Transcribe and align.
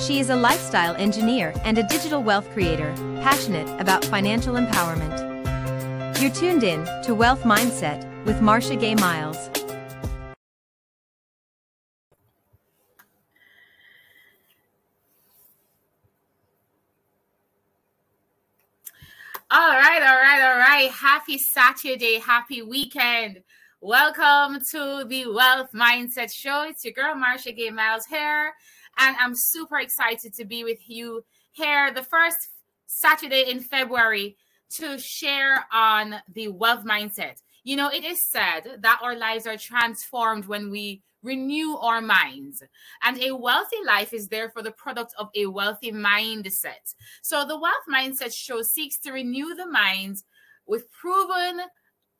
She 0.00 0.18
is 0.18 0.30
a 0.30 0.36
lifestyle 0.36 0.94
engineer 0.96 1.52
and 1.62 1.76
a 1.76 1.82
digital 1.82 2.22
wealth 2.22 2.50
creator, 2.52 2.90
passionate 3.22 3.68
about 3.78 4.02
financial 4.02 4.54
empowerment. 4.54 5.28
You're 6.18 6.30
tuned 6.30 6.64
in 6.64 6.86
to 7.04 7.14
Wealth 7.14 7.42
Mindset 7.42 8.24
with 8.24 8.40
Marsha 8.40 8.80
Gay 8.80 8.94
Miles. 8.94 9.36
All 19.50 19.74
right, 19.74 20.02
all 20.02 20.16
right, 20.16 20.42
all 20.42 20.58
right. 20.58 20.90
Happy 20.90 21.36
Saturday, 21.36 22.18
happy 22.18 22.62
weekend. 22.62 23.42
Welcome 23.82 24.60
to 24.70 25.04
the 25.06 25.26
Wealth 25.26 25.72
Mindset 25.74 26.32
Show. 26.32 26.62
It's 26.68 26.84
your 26.84 26.94
girl 26.94 27.14
Marsha 27.14 27.54
Gay 27.54 27.70
Miles 27.70 28.06
here, 28.06 28.54
and 29.00 29.16
I'm 29.18 29.34
super 29.34 29.78
excited 29.78 30.34
to 30.34 30.44
be 30.44 30.62
with 30.62 30.88
you 30.88 31.24
here 31.52 31.92
the 31.92 32.02
first 32.02 32.36
Saturday 32.86 33.50
in 33.50 33.60
February 33.60 34.36
to 34.76 34.98
share 34.98 35.64
on 35.72 36.16
the 36.32 36.48
wealth 36.48 36.84
mindset. 36.84 37.36
You 37.64 37.76
know, 37.76 37.90
it 37.90 38.04
is 38.04 38.18
said 38.28 38.78
that 38.80 39.00
our 39.02 39.16
lives 39.16 39.46
are 39.46 39.56
transformed 39.56 40.46
when 40.46 40.70
we 40.70 41.02
renew 41.22 41.76
our 41.76 42.00
minds. 42.00 42.62
And 43.02 43.22
a 43.22 43.34
wealthy 43.34 43.76
life 43.84 44.12
is 44.12 44.28
therefore 44.28 44.62
the 44.62 44.70
product 44.70 45.14
of 45.18 45.28
a 45.34 45.46
wealthy 45.46 45.92
mindset. 45.92 46.94
So 47.22 47.44
the 47.44 47.58
wealth 47.58 47.74
mindset 47.92 48.32
show 48.34 48.62
seeks 48.62 48.98
to 49.00 49.12
renew 49.12 49.54
the 49.54 49.66
minds 49.66 50.24
with 50.66 50.90
proven 50.92 51.60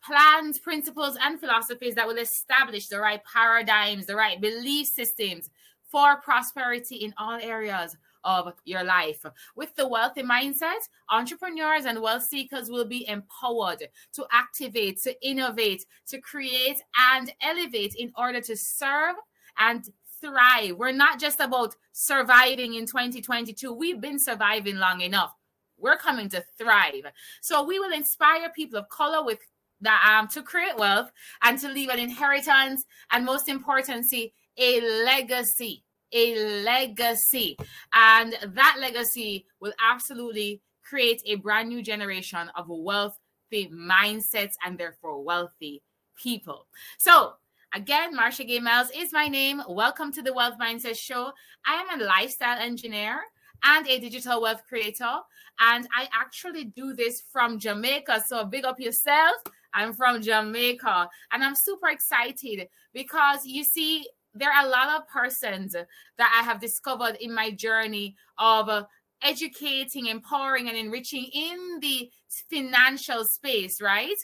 plans, 0.05 0.59
principles, 0.59 1.17
and 1.23 1.39
philosophies 1.39 1.95
that 1.95 2.07
will 2.07 2.19
establish 2.19 2.89
the 2.89 3.01
right 3.01 3.21
paradigms, 3.31 4.07
the 4.07 4.17
right 4.17 4.41
belief 4.41 4.89
systems 4.89 5.51
for 5.91 6.21
prosperity 6.21 6.97
in 6.97 7.15
all 7.19 7.39
areas 7.41 7.97
of 8.25 8.53
your 8.65 8.85
life. 8.85 9.25
With 9.57 9.75
the 9.77 9.89
wealthy 9.89 10.23
mindset, 10.23 10.89
entrepreneurs 11.09 11.87
and 11.87 12.01
wealth 12.01 12.25
seekers 12.25 12.69
will 12.69 12.85
be 12.85 13.09
empowered 13.09 13.83
to 14.13 14.27
activate, 14.31 15.01
to 15.03 15.15
innovate, 15.27 15.85
to 16.09 16.21
create, 16.21 16.81
and 17.13 17.33
elevate 17.43 17.95
in 17.97 18.13
order 18.17 18.41
to 18.43 18.57
serve 18.57 19.17
and 19.59 19.89
thrive. 20.21 20.77
We're 20.77 20.93
not 20.93 21.19
just 21.19 21.41
about 21.41 21.75
surviving 21.93 22.75
in 22.75 22.87
2022, 22.87 23.73
we've 23.73 24.01
been 24.01 24.19
surviving 24.19 24.77
long 24.77 25.01
enough. 25.01 25.35
We're 25.79 25.97
coming 25.97 26.29
to 26.31 26.45
thrive. 26.59 27.07
So 27.41 27.65
we 27.65 27.79
will 27.79 27.93
inspire 27.93 28.51
people 28.51 28.79
of 28.79 28.89
color 28.91 29.25
with 29.25 29.39
that 29.83 30.19
um 30.21 30.29
to 30.29 30.43
create 30.43 30.77
wealth 30.77 31.11
and 31.43 31.59
to 31.59 31.67
leave 31.69 31.89
an 31.89 31.99
inheritance 31.99 32.85
and 33.13 33.25
most 33.25 33.49
importantly 33.49 34.35
a 34.61 34.81
legacy 35.05 35.83
a 36.13 36.63
legacy 36.63 37.57
and 37.95 38.37
that 38.55 38.77
legacy 38.81 39.47
will 39.61 39.73
absolutely 39.81 40.61
create 40.85 41.23
a 41.27 41.37
brand 41.37 41.69
new 41.69 41.83
generation 41.83 42.51
of 42.57 42.67
wealthy 42.69 43.71
mindsets 43.73 44.55
and 44.65 44.77
therefore 44.79 45.23
wealthy 45.23 45.83
people 46.17 46.67
so 46.99 47.35
Again, 47.73 48.17
Marsha 48.17 48.45
Gay 48.45 48.59
Miles 48.59 48.91
is 48.91 49.13
my 49.13 49.29
name. 49.29 49.63
Welcome 49.69 50.11
to 50.15 50.23
the 50.23 50.35
Wealth 50.35 50.57
Mindset 50.61 50.99
Show. 50.99 51.31
I 51.65 51.75
am 51.75 52.01
a 52.01 52.05
lifestyle 52.05 52.59
engineer 52.59 53.21
and 53.63 53.87
a 53.87 54.01
digital 54.01 54.43
wealth 54.43 54.63
creator. 54.69 55.19
And 55.61 55.87
I 55.97 56.09
actually 56.13 56.65
do 56.65 56.95
this 56.95 57.23
from 57.33 57.61
Jamaica. 57.61 58.25
So 58.27 58.45
big 58.45 58.65
up 58.65 58.81
yourself. 58.81 59.37
I'm 59.73 59.93
from 59.93 60.21
Jamaica 60.21 61.09
and 61.31 61.45
I'm 61.45 61.55
super 61.55 61.91
excited 61.91 62.67
because 62.93 63.47
you 63.47 63.63
see, 63.63 64.05
there 64.35 64.53
are 64.53 64.67
a 64.67 64.69
lot 64.69 65.01
of 65.01 65.09
persons 65.09 65.73
that 65.73 66.41
I 66.41 66.45
have 66.45 66.61
discovered 66.61 67.17
in 67.21 67.35
my 67.35 67.51
journey 67.51 68.17
of 68.39 68.69
uh, 68.69 68.85
educating, 69.23 70.07
empowering, 70.07 70.69
and 70.69 70.77
enriching 70.77 71.25
in 71.33 71.79
the 71.81 72.11
financial 72.51 73.25
space, 73.25 73.81
right? 73.81 74.17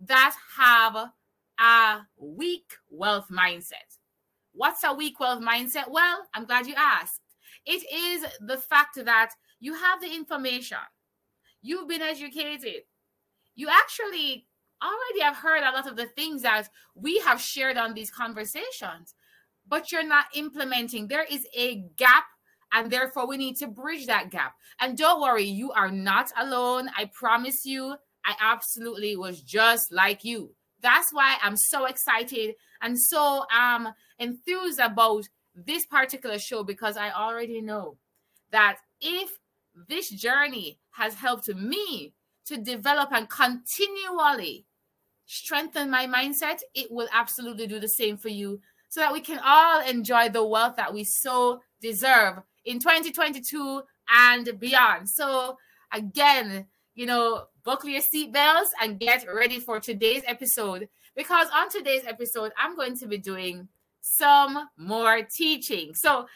That 0.00 0.34
have 0.56 1.10
a 1.58 2.00
weak 2.16 2.72
wealth 2.90 3.26
mindset. 3.30 3.98
What's 4.52 4.84
a 4.84 4.92
weak 4.92 5.20
wealth 5.20 5.42
mindset? 5.42 5.90
Well, 5.90 6.26
I'm 6.34 6.44
glad 6.44 6.66
you 6.66 6.74
asked. 6.76 7.20
It 7.64 7.84
is 7.92 8.26
the 8.40 8.58
fact 8.58 8.98
that 9.04 9.30
you 9.60 9.74
have 9.74 10.00
the 10.00 10.12
information, 10.12 10.78
you've 11.62 11.88
been 11.88 12.02
educated, 12.02 12.82
you 13.54 13.68
actually 13.70 14.46
already 14.82 15.20
have 15.20 15.36
heard 15.36 15.62
a 15.62 15.70
lot 15.70 15.86
of 15.86 15.96
the 15.96 16.06
things 16.06 16.42
that 16.42 16.68
we 16.94 17.18
have 17.20 17.40
shared 17.40 17.76
on 17.76 17.94
these 17.94 18.10
conversations, 18.10 19.14
but 19.72 19.90
you're 19.90 20.06
not 20.06 20.26
implementing. 20.34 21.08
There 21.08 21.24
is 21.24 21.46
a 21.56 21.76
gap, 21.96 22.24
and 22.74 22.90
therefore 22.90 23.26
we 23.26 23.38
need 23.38 23.56
to 23.56 23.66
bridge 23.66 24.04
that 24.04 24.28
gap. 24.28 24.54
And 24.78 24.98
don't 24.98 25.22
worry, 25.22 25.44
you 25.44 25.72
are 25.72 25.90
not 25.90 26.30
alone. 26.38 26.90
I 26.94 27.10
promise 27.14 27.64
you, 27.64 27.96
I 28.22 28.34
absolutely 28.38 29.16
was 29.16 29.40
just 29.40 29.90
like 29.90 30.24
you. 30.24 30.54
That's 30.82 31.10
why 31.10 31.38
I'm 31.42 31.56
so 31.56 31.86
excited 31.86 32.56
and 32.82 33.00
so 33.00 33.46
um 33.50 33.88
enthused 34.18 34.78
about 34.78 35.24
this 35.54 35.86
particular 35.86 36.38
show 36.38 36.64
because 36.64 36.98
I 36.98 37.10
already 37.10 37.62
know 37.62 37.96
that 38.50 38.76
if 39.00 39.38
this 39.88 40.10
journey 40.10 40.80
has 40.90 41.14
helped 41.14 41.48
me 41.48 42.12
to 42.44 42.58
develop 42.58 43.10
and 43.10 43.26
continually 43.26 44.66
strengthen 45.24 45.88
my 45.88 46.06
mindset, 46.06 46.60
it 46.74 46.88
will 46.90 47.08
absolutely 47.10 47.66
do 47.66 47.80
the 47.80 47.88
same 47.88 48.18
for 48.18 48.28
you 48.28 48.60
so 48.92 49.00
that 49.00 49.10
we 49.10 49.22
can 49.22 49.40
all 49.42 49.80
enjoy 49.80 50.28
the 50.28 50.44
wealth 50.44 50.76
that 50.76 50.92
we 50.92 51.02
so 51.02 51.62
deserve 51.80 52.42
in 52.66 52.78
2022 52.78 53.80
and 54.14 54.60
beyond. 54.60 55.08
So, 55.08 55.56
again, 55.94 56.66
you 56.94 57.06
know, 57.06 57.44
buckle 57.64 57.88
your 57.88 58.02
seatbelts 58.02 58.68
and 58.82 59.00
get 59.00 59.24
ready 59.34 59.60
for 59.60 59.80
today's 59.80 60.22
episode 60.26 60.90
because 61.16 61.46
on 61.54 61.70
today's 61.70 62.02
episode, 62.06 62.52
I'm 62.58 62.76
going 62.76 62.94
to 62.98 63.06
be 63.06 63.16
doing 63.16 63.66
some 64.02 64.68
more 64.76 65.22
teaching. 65.22 65.94
So, 65.94 66.26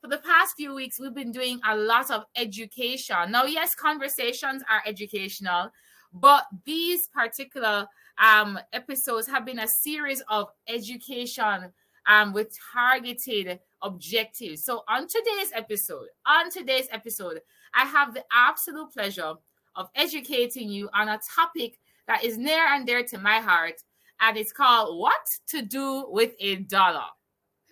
for 0.00 0.08
the 0.08 0.16
past 0.16 0.54
few 0.56 0.74
weeks, 0.74 0.98
we've 0.98 1.12
been 1.12 1.32
doing 1.32 1.60
a 1.68 1.76
lot 1.76 2.10
of 2.10 2.24
education. 2.34 3.30
Now, 3.30 3.44
yes, 3.44 3.74
conversations 3.74 4.62
are 4.70 4.80
educational, 4.86 5.70
but 6.14 6.44
these 6.64 7.08
particular 7.08 7.86
um, 8.16 8.58
episodes 8.72 9.26
have 9.26 9.44
been 9.44 9.58
a 9.58 9.68
series 9.68 10.22
of 10.30 10.48
education 10.66 11.74
um, 12.06 12.32
with 12.32 12.56
targeted 12.72 13.60
objectives. 13.82 14.64
So, 14.64 14.84
on 14.88 15.06
today's 15.08 15.52
episode, 15.54 16.06
on 16.26 16.50
today's 16.50 16.88
episode, 16.90 17.40
I 17.74 17.84
have 17.84 18.14
the 18.14 18.24
absolute 18.32 18.92
pleasure 18.92 19.34
of 19.74 19.88
educating 19.94 20.68
you 20.68 20.88
on 20.94 21.08
a 21.08 21.20
topic 21.34 21.78
that 22.06 22.24
is 22.24 22.38
near 22.38 22.66
and 22.66 22.86
dear 22.86 23.02
to 23.04 23.18
my 23.18 23.38
heart, 23.38 23.82
and 24.20 24.36
it's 24.36 24.52
called 24.52 24.98
What 24.98 25.26
to 25.48 25.62
Do 25.62 26.06
with 26.08 26.32
a 26.40 26.56
Dollar. 26.56 27.04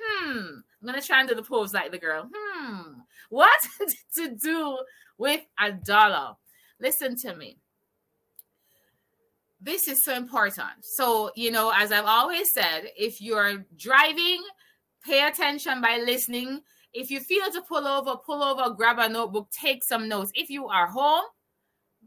Hmm, 0.00 0.38
I'm 0.38 0.86
gonna 0.86 1.00
try 1.00 1.20
and 1.20 1.28
do 1.28 1.34
the 1.34 1.42
pose 1.42 1.72
like 1.72 1.90
the 1.90 1.98
girl. 1.98 2.28
Hmm, 2.34 3.00
what 3.30 3.60
to 4.16 4.34
do 4.36 4.78
with 5.16 5.40
a 5.58 5.72
dollar? 5.72 6.34
Listen 6.80 7.16
to 7.16 7.34
me 7.36 7.58
this 9.64 9.88
is 9.88 10.04
so 10.04 10.14
important. 10.14 10.84
So, 10.84 11.30
you 11.34 11.50
know, 11.50 11.72
as 11.74 11.90
I've 11.90 12.04
always 12.04 12.52
said, 12.52 12.90
if 12.96 13.20
you're 13.20 13.64
driving, 13.76 14.42
pay 15.04 15.26
attention 15.26 15.80
by 15.80 16.02
listening. 16.04 16.60
If 16.92 17.10
you 17.10 17.18
feel 17.20 17.50
to 17.50 17.62
pull 17.62 17.88
over, 17.88 18.16
pull 18.24 18.42
over, 18.42 18.74
grab 18.74 18.98
a 18.98 19.08
notebook, 19.08 19.50
take 19.50 19.82
some 19.82 20.06
notes. 20.06 20.30
If 20.34 20.50
you 20.50 20.68
are 20.68 20.86
home, 20.86 21.24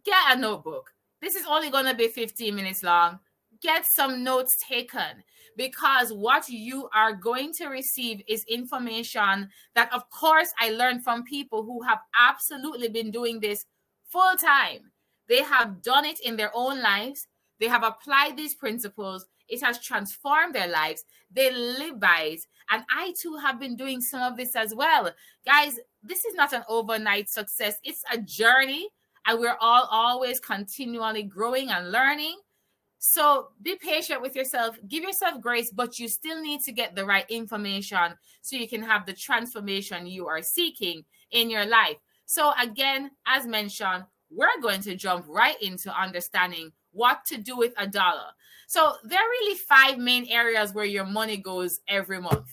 get 0.06 0.38
a 0.38 0.40
notebook. 0.40 0.92
This 1.20 1.36
is 1.36 1.46
only 1.48 1.72
going 1.72 1.86
to 1.86 1.96
be 1.96 2.08
15 2.08 2.56
minutes 2.56 2.84
long. 2.84 3.20
Get 3.60 3.86
some 3.92 4.24
notes 4.24 4.56
taken 4.70 5.24
because 5.58 6.14
what 6.14 6.48
you 6.48 6.88
are 6.94 7.14
going 7.14 7.54
to 7.54 7.68
receive 7.70 8.22
is 8.28 8.46
information 8.48 9.50
that, 9.74 9.92
of 9.92 10.08
course, 10.12 10.50
I 10.60 10.70
learned 10.70 11.04
from 11.04 11.24
people 11.24 11.64
who 11.64 11.82
have 11.82 12.00
absolutely 12.16 12.90
been 12.90 13.10
doing 13.10 13.40
this 13.40 13.66
full 14.12 14.36
time. 14.38 14.92
They 15.28 15.42
have 15.42 15.82
done 15.82 16.06
it 16.06 16.20
in 16.24 16.38
their 16.38 16.52
own 16.54 16.82
lives 16.82 17.26
they 17.60 17.68
have 17.68 17.84
applied 17.84 18.38
these 18.38 18.56
principles. 18.56 19.26
It 19.48 19.64
has 19.64 19.80
transformed 19.80 20.56
their 20.56 20.68
lives. 20.68 21.04
They 21.32 21.52
live 21.52 22.00
by 22.00 22.34
it. 22.34 22.42
And 22.70 22.84
I 22.90 23.14
too 23.20 23.38
have 23.38 23.60
been 23.60 23.76
doing 23.76 24.02
some 24.02 24.22
of 24.22 24.38
this 24.38 24.56
as 24.56 24.76
well. 24.76 25.12
Guys, 25.46 25.80
this 26.04 26.26
is 26.26 26.36
not 26.36 26.54
an 26.54 26.64
overnight 26.68 27.30
success, 27.30 27.80
it's 27.84 28.04
a 28.12 28.18
journey. 28.18 28.90
And 29.26 29.40
we're 29.40 29.58
all 29.60 29.88
always 29.92 30.40
continually 30.40 31.24
growing 31.24 31.70
and 31.70 31.92
learning. 31.92 32.38
So 33.00 33.50
be 33.62 33.76
patient 33.76 34.22
with 34.22 34.36
yourself, 34.36 34.78
give 34.88 35.04
yourself 35.04 35.42
grace, 35.42 35.70
but 35.70 36.00
you 36.00 36.08
still 36.08 36.42
need 36.42 36.62
to 36.62 36.72
get 36.72 36.96
the 36.96 37.06
right 37.06 37.30
information 37.30 38.16
so 38.42 38.56
you 38.56 38.68
can 38.68 38.82
have 38.82 39.06
the 39.06 39.14
transformation 39.14 40.08
you 40.08 40.28
are 40.28 40.42
seeking 40.42 41.04
in 41.32 41.50
your 41.50 41.66
life. 41.66 41.98
So, 42.26 42.52
again, 42.62 43.12
as 43.26 43.46
mentioned, 43.46 44.04
we're 44.30 44.62
going 44.62 44.82
to 44.82 44.96
jump 44.96 45.26
right 45.28 45.56
into 45.62 45.90
understanding 45.98 46.72
what 46.98 47.24
to 47.26 47.38
do 47.38 47.56
with 47.56 47.74
a 47.78 47.88
dollar. 47.88 48.32
So 48.68 48.94
there 49.04 49.20
are 49.20 49.30
really 49.30 49.58
five 49.58 49.98
main 49.98 50.28
areas 50.28 50.74
where 50.74 50.86
your 50.86 51.06
money 51.06 51.38
goes 51.38 51.80
every 51.88 52.20
month. 52.20 52.52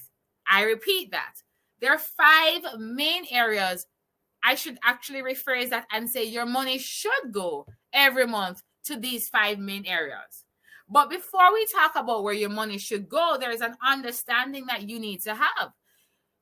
I 0.49 0.62
repeat 0.62 1.11
that. 1.11 1.35
There 1.81 1.93
are 1.93 1.99
five 1.99 2.79
main 2.79 3.25
areas. 3.31 3.87
I 4.44 4.55
should 4.55 4.79
actually 4.85 5.23
rephrase 5.23 5.70
that 5.70 5.87
and 5.91 6.08
say 6.08 6.25
your 6.25 6.46
money 6.46 6.79
should 6.79 7.32
go 7.32 7.67
every 7.93 8.26
month 8.26 8.62
to 8.85 8.96
these 8.96 9.29
five 9.29 9.58
main 9.58 9.87
areas. 9.87 10.44
But 10.88 11.11
before 11.11 11.52
we 11.52 11.67
talk 11.67 11.93
about 11.97 12.23
where 12.23 12.35
your 12.35 12.50
money 12.50 12.79
should 12.79 13.08
go, 13.08 13.37
there 13.40 13.50
is 13.50 13.62
an 13.62 13.75
understanding 13.85 14.67
that 14.67 14.88
you 14.88 15.00
need 15.00 15.23
to 15.23 15.35
have. 15.35 15.73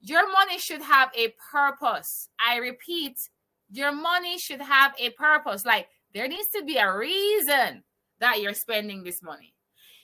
Your 0.00 0.30
money 0.32 0.58
should 0.58 0.82
have 0.82 1.10
a 1.16 1.34
purpose. 1.52 2.28
I 2.40 2.56
repeat, 2.56 3.16
your 3.70 3.92
money 3.92 4.36
should 4.38 4.60
have 4.60 4.92
a 4.98 5.10
purpose. 5.10 5.64
Like 5.64 5.86
there 6.12 6.26
needs 6.26 6.48
to 6.50 6.64
be 6.64 6.76
a 6.76 6.94
reason 6.94 7.84
that 8.22 8.40
you're 8.40 8.54
spending 8.54 9.04
this 9.04 9.22
money. 9.22 9.54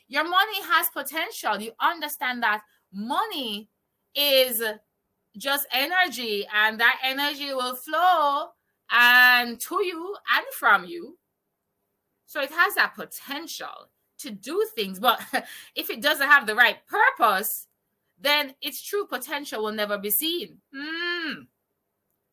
Your 0.09 0.25
money 0.25 0.62
has 0.62 0.88
potential. 0.91 1.61
You 1.61 1.73
understand 1.81 2.43
that 2.43 2.62
money 2.93 3.69
is 4.15 4.62
just 5.37 5.67
energy, 5.73 6.47
and 6.53 6.81
that 6.81 6.99
energy 7.05 7.55
will 7.55 7.76
flow 7.76 8.49
and 8.91 9.61
to 9.61 9.85
you 9.85 10.17
and 10.35 10.44
from 10.59 10.85
you. 10.85 11.19
So 12.26 12.41
it 12.41 12.50
has 12.50 12.75
that 12.75 12.94
potential 12.94 13.91
to 14.20 14.31
do 14.31 14.67
things. 14.75 14.99
But 14.99 15.20
if 15.75 15.91
it 15.91 16.03
doesn't 16.03 16.26
have 16.26 16.47
the 16.47 16.55
right 16.55 16.79
purpose, 16.87 17.67
then 18.20 18.55
its 18.61 18.82
true 18.82 19.06
potential 19.06 19.62
will 19.62 19.73
never 19.73 19.97
be 19.97 20.11
seen. 20.11 20.59
Hmm. 20.75 21.43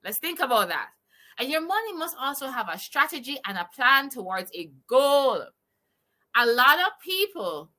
Let's 0.04 0.20
think 0.20 0.40
about 0.40 0.70
that. 0.70 0.90
And 1.38 1.50
your 1.50 1.62
money 1.62 1.94
must 1.94 2.16
also 2.20 2.48
have 2.48 2.70
a 2.72 2.80
strategy 2.80 3.38
and 3.46 3.58
a 3.58 3.68
plan 3.76 4.10
towards 4.10 4.52
a 4.56 4.72
goal. 4.88 5.44
A 6.36 6.46
lot 6.46 6.80
of 6.80 7.00
people 7.04 7.72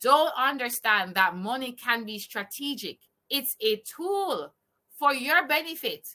don't 0.00 0.32
understand 0.36 1.14
that 1.14 1.36
money 1.36 1.72
can 1.72 2.04
be 2.04 2.18
strategic, 2.18 2.98
it's 3.30 3.56
a 3.60 3.76
tool 3.76 4.52
for 4.98 5.14
your 5.14 5.46
benefit. 5.48 6.06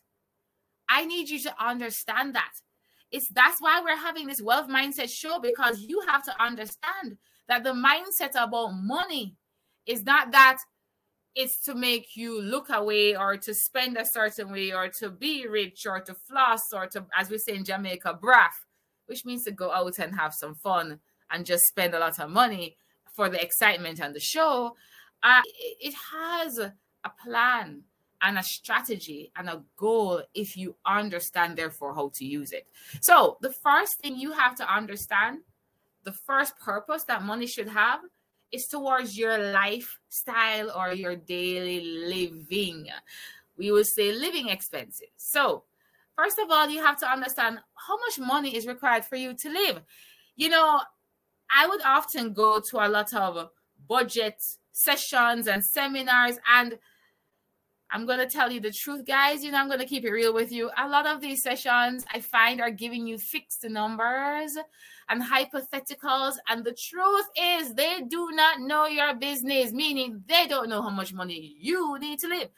I 0.88 1.06
need 1.06 1.30
you 1.30 1.40
to 1.40 1.64
understand 1.64 2.36
that. 2.36 2.54
It's 3.12 3.28
that's 3.30 3.62
why 3.62 3.82
we're 3.84 3.98
having 3.98 4.28
this 4.28 4.42
wealth 4.42 4.70
mindset 4.70 5.10
show 5.10 5.40
because 5.40 5.82
you 5.82 6.02
have 6.08 6.24
to 6.26 6.42
understand 6.42 7.18
that 7.48 7.64
the 7.64 7.72
mindset 7.72 8.32
about 8.36 8.74
money 8.74 9.36
is 9.86 10.04
not 10.04 10.32
that 10.32 10.60
it's 11.36 11.60
to 11.62 11.74
make 11.74 12.16
you 12.16 12.42
look 12.42 12.70
away 12.70 13.16
or 13.16 13.38
to 13.38 13.54
spend 13.54 13.98
a 13.98 14.06
certain 14.06 14.52
way 14.52 14.72
or 14.72 14.90
to 14.90 15.10
be 15.10 15.48
rich 15.48 15.86
or 15.86 16.00
to 16.02 16.14
floss 16.14 16.74
or 16.74 16.88
to, 16.88 17.06
as 17.18 17.30
we 17.30 17.38
say 17.38 17.56
in 17.56 17.64
Jamaica, 17.64 18.20
braff, 18.22 18.66
which 19.08 19.26
means 19.26 19.44
to 19.46 19.52
go 19.52 19.72
out 19.72 19.98
and 20.00 20.16
have 20.16 20.34
some 20.34 20.56
fun 20.56 21.00
and 21.32 21.46
just 21.46 21.66
spend 21.66 21.94
a 21.94 22.00
lot 22.00 22.20
of 22.20 22.30
money 22.30 22.78
for 23.14 23.30
the 23.30 23.42
excitement 23.42 24.00
and 24.00 24.16
the 24.16 24.20
show. 24.20 24.76
Uh, 25.22 25.42
it 25.80 25.94
has 26.14 26.58
a 26.58 26.74
plan 27.24 27.84
and 28.22 28.38
a 28.38 28.44
strategy 28.44 29.32
and 29.36 29.50
a 29.50 29.64
goal 29.78 30.22
if 30.34 30.58
you 30.58 30.76
understand, 30.86 31.58
therefore, 31.58 31.94
how 31.94 32.12
to 32.16 32.26
use 32.26 32.52
it. 32.52 32.68
So, 33.02 33.38
the 33.42 33.52
first 33.52 34.00
thing 34.00 34.18
you 34.18 34.32
have 34.34 34.56
to 34.56 34.74
understand, 34.74 35.40
the 36.04 36.12
first 36.12 36.58
purpose 36.60 37.04
that 37.06 37.24
money 37.24 37.48
should 37.48 37.70
have 37.70 38.02
is 38.52 38.68
towards 38.68 39.18
your 39.18 39.52
lifestyle 39.52 40.72
or 40.72 40.94
your 40.94 41.16
daily 41.16 41.82
living. 41.82 42.88
We 43.58 43.72
will 43.72 43.84
say 43.84 44.12
living 44.12 44.50
expenses. 44.50 45.10
So, 45.18 45.64
first 46.18 46.40
of 46.40 46.50
all, 46.50 46.70
you 46.70 46.82
have 46.82 47.00
to 47.00 47.08
understand 47.08 47.60
how 47.76 47.98
much 47.98 48.20
money 48.20 48.56
is 48.56 48.68
required 48.68 49.06
for 49.06 49.16
you 49.16 49.34
to 49.34 49.50
live. 49.50 49.82
You 50.36 50.50
know, 50.50 50.82
I 51.52 51.68
would 51.68 51.82
often 51.84 52.34
go 52.34 52.60
to 52.60 52.86
a 52.86 52.88
lot 52.88 53.14
of 53.14 53.50
budget 53.88 54.42
sessions 54.72 55.48
and 55.48 55.64
seminars 55.64 56.38
and 56.52 56.78
I'm 57.92 58.06
going 58.06 58.20
to 58.20 58.28
tell 58.28 58.52
you 58.52 58.60
the 58.60 58.72
truth, 58.72 59.06
guys. 59.06 59.44
You 59.44 59.52
know, 59.52 59.58
I'm 59.58 59.68
going 59.68 59.80
to 59.80 59.86
keep 59.86 60.06
it 60.06 60.12
real 60.12 60.34
with 60.34 60.52
you. 60.52 60.70
A 60.78 60.88
lot 60.88 61.08
of 61.08 61.22
these 61.22 61.42
sessions 61.42 62.06
I 62.14 62.20
find 62.20 62.62
are 62.62 62.70
giving 62.70 63.08
you 63.08 63.18
fixed 63.18 63.64
numbers 63.68 64.56
and 65.10 65.24
hypotheticals. 65.24 66.36
And 66.48 66.64
the 66.64 66.78
truth 66.80 67.26
is, 67.36 67.74
they 67.74 68.02
do 68.08 68.30
not 68.32 68.60
know 68.60 68.86
your 68.86 69.16
business, 69.16 69.72
meaning 69.72 70.24
they 70.28 70.46
don't 70.48 70.70
know 70.70 70.84
how 70.84 70.92
much 70.92 71.14
money 71.14 71.56
you 71.60 71.98
need 71.98 72.20
to 72.20 72.28
live. 72.28 72.50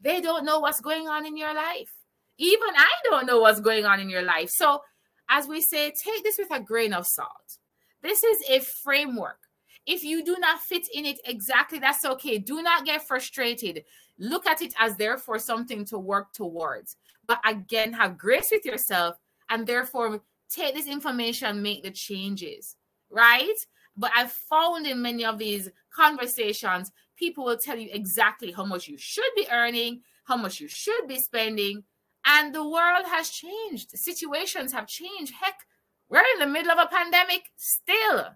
They 0.00 0.20
don't 0.20 0.44
know 0.44 0.58
what's 0.58 0.80
going 0.80 1.06
on 1.06 1.24
in 1.24 1.36
your 1.36 1.54
life. 1.54 1.92
Even 2.38 2.68
I 2.76 2.90
don't 3.04 3.26
know 3.26 3.40
what's 3.40 3.60
going 3.60 3.84
on 3.84 4.00
in 4.00 4.10
your 4.10 4.22
life. 4.22 4.50
So, 4.50 4.82
as 5.28 5.46
we 5.46 5.60
say, 5.60 5.92
take 5.92 6.24
this 6.24 6.38
with 6.38 6.50
a 6.50 6.58
grain 6.58 6.92
of 6.92 7.06
salt. 7.06 7.58
This 8.02 8.22
is 8.22 8.38
a 8.48 8.60
framework. 8.60 9.38
If 9.86 10.04
you 10.04 10.24
do 10.24 10.36
not 10.38 10.60
fit 10.60 10.88
in 10.92 11.06
it 11.06 11.20
exactly, 11.24 11.78
that's 11.78 12.04
okay. 12.04 12.38
Do 12.38 12.62
not 12.62 12.84
get 12.84 13.06
frustrated. 13.06 13.84
Look 14.18 14.46
at 14.46 14.62
it 14.62 14.74
as 14.78 14.96
therefore 14.96 15.38
something 15.38 15.84
to 15.86 15.98
work 15.98 16.32
towards. 16.32 16.96
But 17.26 17.40
again, 17.46 17.92
have 17.94 18.18
grace 18.18 18.48
with 18.50 18.64
yourself 18.64 19.16
and 19.48 19.66
therefore 19.66 20.20
take 20.48 20.74
this 20.74 20.86
information, 20.86 21.62
make 21.62 21.82
the 21.82 21.90
changes, 21.90 22.76
right? 23.08 23.56
But 23.96 24.12
I've 24.14 24.32
found 24.32 24.86
in 24.86 25.02
many 25.02 25.24
of 25.24 25.38
these 25.38 25.68
conversations, 25.94 26.92
people 27.16 27.44
will 27.44 27.56
tell 27.56 27.78
you 27.78 27.88
exactly 27.92 28.52
how 28.52 28.64
much 28.64 28.88
you 28.88 28.96
should 28.98 29.30
be 29.36 29.46
earning, 29.50 30.02
how 30.24 30.36
much 30.36 30.60
you 30.60 30.68
should 30.68 31.06
be 31.06 31.18
spending. 31.18 31.84
And 32.24 32.54
the 32.54 32.68
world 32.68 33.06
has 33.06 33.30
changed. 33.30 33.90
Situations 33.90 34.72
have 34.72 34.86
changed. 34.86 35.32
Heck, 35.40 35.66
we're 36.10 36.24
in 36.34 36.40
the 36.40 36.46
middle 36.46 36.72
of 36.72 36.78
a 36.78 36.94
pandemic 36.94 37.44
still. 37.56 38.26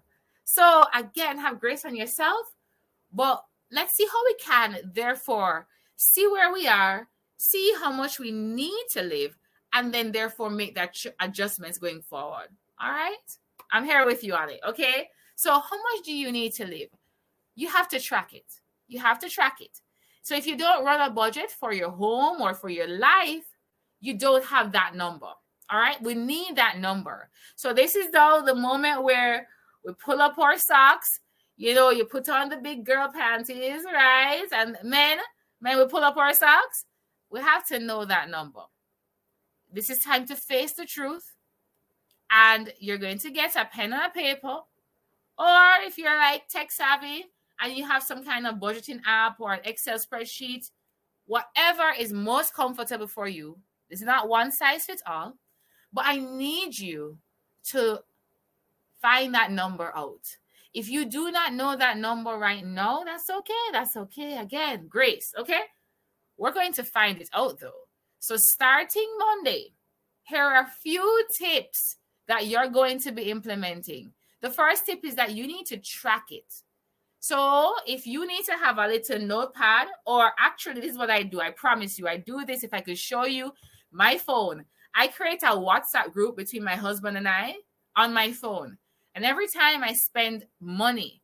So, 0.45 0.85
again, 0.93 1.37
have 1.37 1.59
grace 1.59 1.85
on 1.85 1.95
yourself. 1.95 2.47
But 3.11 3.43
let's 3.71 3.95
see 3.95 4.07
how 4.11 4.23
we 4.23 4.35
can, 4.35 4.91
therefore, 4.93 5.67
see 5.95 6.25
where 6.27 6.51
we 6.51 6.67
are, 6.67 7.07
see 7.37 7.73
how 7.79 7.91
much 7.91 8.19
we 8.19 8.31
need 8.31 8.85
to 8.91 9.01
live, 9.01 9.37
and 9.73 9.93
then 9.93 10.11
therefore 10.11 10.49
make 10.49 10.75
that 10.75 10.93
ch- 10.93 11.07
adjustments 11.19 11.77
going 11.77 12.01
forward. 12.01 12.47
All 12.81 12.91
right. 12.91 13.15
I'm 13.71 13.83
here 13.83 14.05
with 14.05 14.23
you 14.23 14.35
on 14.35 14.49
it. 14.49 14.61
Okay. 14.67 15.09
So, 15.35 15.51
how 15.51 15.59
much 15.75 16.05
do 16.05 16.13
you 16.13 16.31
need 16.31 16.53
to 16.53 16.65
live? 16.65 16.89
You 17.55 17.67
have 17.69 17.89
to 17.89 17.99
track 17.99 18.33
it. 18.33 18.45
You 18.87 18.99
have 18.99 19.19
to 19.19 19.29
track 19.29 19.57
it. 19.59 19.81
So, 20.21 20.35
if 20.35 20.47
you 20.47 20.57
don't 20.57 20.85
run 20.85 21.01
a 21.01 21.13
budget 21.13 21.51
for 21.51 21.73
your 21.73 21.89
home 21.89 22.41
or 22.41 22.53
for 22.53 22.69
your 22.69 22.87
life, 22.87 23.45
you 23.99 24.17
don't 24.17 24.45
have 24.45 24.71
that 24.71 24.95
number. 24.95 25.31
All 25.69 25.79
right. 25.79 26.01
We 26.01 26.13
need 26.13 26.55
that 26.55 26.77
number. 26.79 27.29
So, 27.55 27.73
this 27.73 27.95
is 27.95 28.11
though 28.11 28.43
the 28.45 28.55
moment 28.55 29.03
where 29.03 29.47
we 29.85 29.93
pull 29.93 30.21
up 30.21 30.37
our 30.37 30.57
socks. 30.57 31.19
You 31.57 31.73
know, 31.73 31.89
you 31.89 32.05
put 32.05 32.27
on 32.27 32.49
the 32.49 32.57
big 32.57 32.85
girl 32.85 33.09
panties, 33.13 33.83
right? 33.85 34.45
And 34.51 34.77
men, 34.83 35.19
men, 35.61 35.77
we 35.77 35.85
pull 35.87 36.03
up 36.03 36.17
our 36.17 36.33
socks. 36.33 36.85
We 37.29 37.39
have 37.39 37.65
to 37.67 37.79
know 37.79 38.03
that 38.03 38.29
number. 38.29 38.61
This 39.71 39.89
is 39.89 39.99
time 39.99 40.25
to 40.27 40.35
face 40.35 40.73
the 40.73 40.85
truth. 40.85 41.33
And 42.29 42.73
you're 42.79 42.97
going 42.97 43.19
to 43.19 43.31
get 43.31 43.55
a 43.55 43.65
pen 43.65 43.93
and 43.93 44.03
a 44.03 44.09
paper. 44.09 44.59
Or 45.37 45.67
if 45.81 45.97
you're 45.97 46.15
like 46.15 46.47
tech 46.49 46.71
savvy 46.71 47.25
and 47.61 47.73
you 47.73 47.87
have 47.87 48.03
some 48.03 48.23
kind 48.23 48.47
of 48.47 48.55
budgeting 48.55 48.99
app 49.05 49.39
or 49.39 49.53
an 49.53 49.61
Excel 49.63 49.97
spreadsheet, 49.97 50.69
whatever 51.25 51.91
is 51.97 52.11
most 52.11 52.53
comfortable 52.53 53.07
for 53.07 53.27
you. 53.27 53.57
Is 53.89 54.01
not 54.01 54.27
one 54.27 54.51
size 54.51 54.85
fits 54.85 55.03
all, 55.05 55.37
but 55.95 56.03
I 56.05 56.17
need 56.17 56.77
you 56.77 57.17
to 57.71 58.01
find 59.01 59.33
that 59.33 59.51
number 59.51 59.93
out. 59.95 60.37
If 60.73 60.89
you 60.89 61.05
do 61.05 61.31
not 61.31 61.53
know 61.53 61.77
that 61.77 61.97
number 61.97 62.31
right 62.31 62.65
now, 62.65 63.03
that's 63.05 63.29
okay. 63.29 63.53
That's 63.71 63.95
okay. 63.95 64.37
Again, 64.37 64.87
grace. 64.89 65.33
Okay. 65.39 65.61
We're 66.37 66.51
going 66.51 66.73
to 66.73 66.83
find 66.83 67.21
it 67.21 67.29
out 67.33 67.61
though. 67.61 67.87
So, 68.19 68.35
starting 68.35 69.07
Monday, 69.17 69.73
here 70.23 70.43
are 70.43 70.63
a 70.63 70.71
few 70.83 71.25
tips 71.31 71.95
that 72.27 72.47
you're 72.47 72.67
going 72.67 72.99
to 72.99 73.13
be 73.13 73.31
implementing. 73.31 74.11
The 74.41 74.49
first 74.49 74.85
tip 74.85 75.05
is 75.05 75.15
that 75.15 75.33
you 75.33 75.47
need 75.47 75.65
to 75.67 75.77
track 75.77 76.25
it. 76.31 76.51
So, 77.21 77.73
if 77.87 78.05
you 78.05 78.27
need 78.27 78.43
to 78.45 78.53
have 78.53 78.79
a 78.79 78.87
little 78.87 79.19
notepad, 79.19 79.87
or 80.05 80.31
actually, 80.37 80.81
this 80.81 80.91
is 80.91 80.97
what 80.97 81.09
I 81.09 81.23
do. 81.23 81.39
I 81.39 81.51
promise 81.51 81.97
you, 81.97 82.09
I 82.09 82.17
do 82.17 82.43
this. 82.43 82.65
If 82.65 82.73
I 82.73 82.81
could 82.81 82.97
show 82.97 83.25
you 83.25 83.53
my 83.91 84.17
phone, 84.17 84.65
I 84.95 85.07
create 85.07 85.43
a 85.43 85.47
WhatsApp 85.47 86.13
group 86.13 86.37
between 86.37 86.63
my 86.63 86.75
husband 86.75 87.17
and 87.17 87.27
I 87.27 87.55
on 87.95 88.13
my 88.13 88.31
phone. 88.31 88.77
And 89.13 89.25
every 89.25 89.47
time 89.47 89.83
I 89.83 89.93
spend 89.93 90.45
money, 90.61 91.21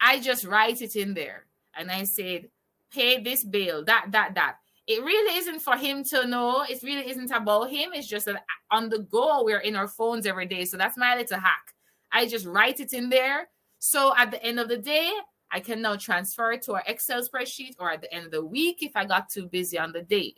I 0.00 0.18
just 0.18 0.44
write 0.44 0.80
it 0.80 0.96
in 0.96 1.14
there. 1.14 1.46
And 1.74 1.90
I 1.90 2.04
said, 2.04 2.48
pay 2.92 3.22
this 3.22 3.44
bill, 3.44 3.84
that, 3.84 4.06
that, 4.10 4.34
that. 4.34 4.56
It 4.86 5.02
really 5.02 5.38
isn't 5.38 5.60
for 5.60 5.76
him 5.76 6.02
to 6.04 6.26
know. 6.26 6.64
It 6.68 6.82
really 6.82 7.08
isn't 7.08 7.30
about 7.30 7.70
him. 7.70 7.90
It's 7.94 8.08
just 8.08 8.26
that 8.26 8.42
on 8.70 8.88
the 8.88 9.00
go, 9.00 9.44
we're 9.44 9.60
in 9.60 9.76
our 9.76 9.88
phones 9.88 10.26
every 10.26 10.46
day. 10.46 10.64
So 10.64 10.76
that's 10.76 10.96
my 10.96 11.16
little 11.16 11.38
hack. 11.38 11.74
I 12.10 12.26
just 12.26 12.46
write 12.46 12.80
it 12.80 12.92
in 12.92 13.08
there. 13.08 13.48
So 13.78 14.14
at 14.16 14.30
the 14.30 14.42
end 14.42 14.58
of 14.58 14.68
the 14.68 14.78
day, 14.78 15.10
I 15.50 15.60
can 15.60 15.82
now 15.82 15.96
transfer 15.96 16.52
it 16.52 16.62
to 16.62 16.74
our 16.74 16.82
Excel 16.86 17.22
spreadsheet 17.22 17.76
or 17.78 17.90
at 17.90 18.00
the 18.00 18.12
end 18.12 18.26
of 18.26 18.32
the 18.32 18.44
week 18.44 18.82
if 18.82 18.92
I 18.96 19.04
got 19.04 19.28
too 19.28 19.46
busy 19.46 19.78
on 19.78 19.92
the 19.92 20.02
day. 20.02 20.34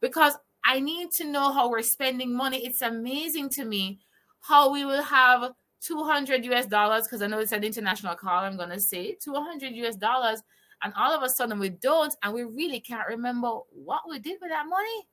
Because 0.00 0.34
I 0.68 0.80
need 0.80 1.12
to 1.12 1.24
know 1.24 1.50
how 1.50 1.70
we're 1.70 1.80
spending 1.80 2.36
money. 2.36 2.58
It's 2.58 2.82
amazing 2.82 3.48
to 3.54 3.64
me 3.64 4.00
how 4.42 4.70
we 4.70 4.84
will 4.84 5.02
have 5.02 5.52
200 5.80 6.44
US 6.44 6.66
dollars, 6.66 7.04
because 7.04 7.22
I 7.22 7.26
know 7.26 7.38
it's 7.38 7.52
an 7.52 7.64
international 7.64 8.14
call, 8.16 8.44
I'm 8.44 8.58
going 8.58 8.68
to 8.68 8.78
say 8.78 9.16
200 9.24 9.74
US 9.74 9.96
dollars, 9.96 10.42
and 10.82 10.92
all 10.94 11.10
of 11.14 11.22
a 11.22 11.30
sudden 11.30 11.58
we 11.58 11.70
don't, 11.70 12.14
and 12.22 12.34
we 12.34 12.42
really 12.42 12.80
can't 12.80 13.08
remember 13.08 13.60
what 13.70 14.02
we 14.06 14.18
did 14.18 14.36
with 14.42 14.50
that 14.50 14.66
money. 14.68 15.08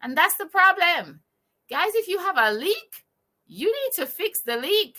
And 0.00 0.16
that's 0.16 0.36
the 0.36 0.46
problem. 0.46 1.20
Guys, 1.68 1.94
if 1.94 2.08
you 2.08 2.18
have 2.18 2.38
a 2.38 2.52
leak, 2.52 3.04
you 3.46 3.66
need 3.66 4.02
to 4.02 4.06
fix 4.06 4.40
the 4.46 4.56
leak. 4.56 4.96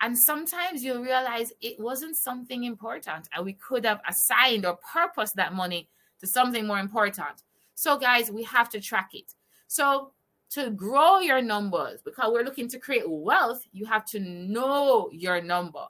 And 0.00 0.16
sometimes 0.18 0.82
you'll 0.82 1.02
realize 1.02 1.52
it 1.60 1.78
wasn't 1.78 2.16
something 2.16 2.64
important, 2.64 3.28
and 3.34 3.44
we 3.44 3.52
could 3.52 3.84
have 3.84 4.00
assigned 4.08 4.64
or 4.64 4.78
purposed 4.94 5.36
that 5.36 5.52
money 5.52 5.90
to 6.20 6.26
something 6.26 6.66
more 6.66 6.78
important. 6.78 7.42
So, 7.80 7.96
guys, 7.96 8.30
we 8.30 8.42
have 8.42 8.68
to 8.70 8.80
track 8.80 9.14
it. 9.14 9.32
So, 9.66 10.12
to 10.50 10.68
grow 10.68 11.20
your 11.20 11.40
numbers, 11.40 12.02
because 12.04 12.30
we're 12.30 12.44
looking 12.44 12.68
to 12.68 12.78
create 12.78 13.08
wealth, 13.08 13.62
you 13.72 13.86
have 13.86 14.04
to 14.06 14.20
know 14.20 15.08
your 15.12 15.40
number. 15.40 15.86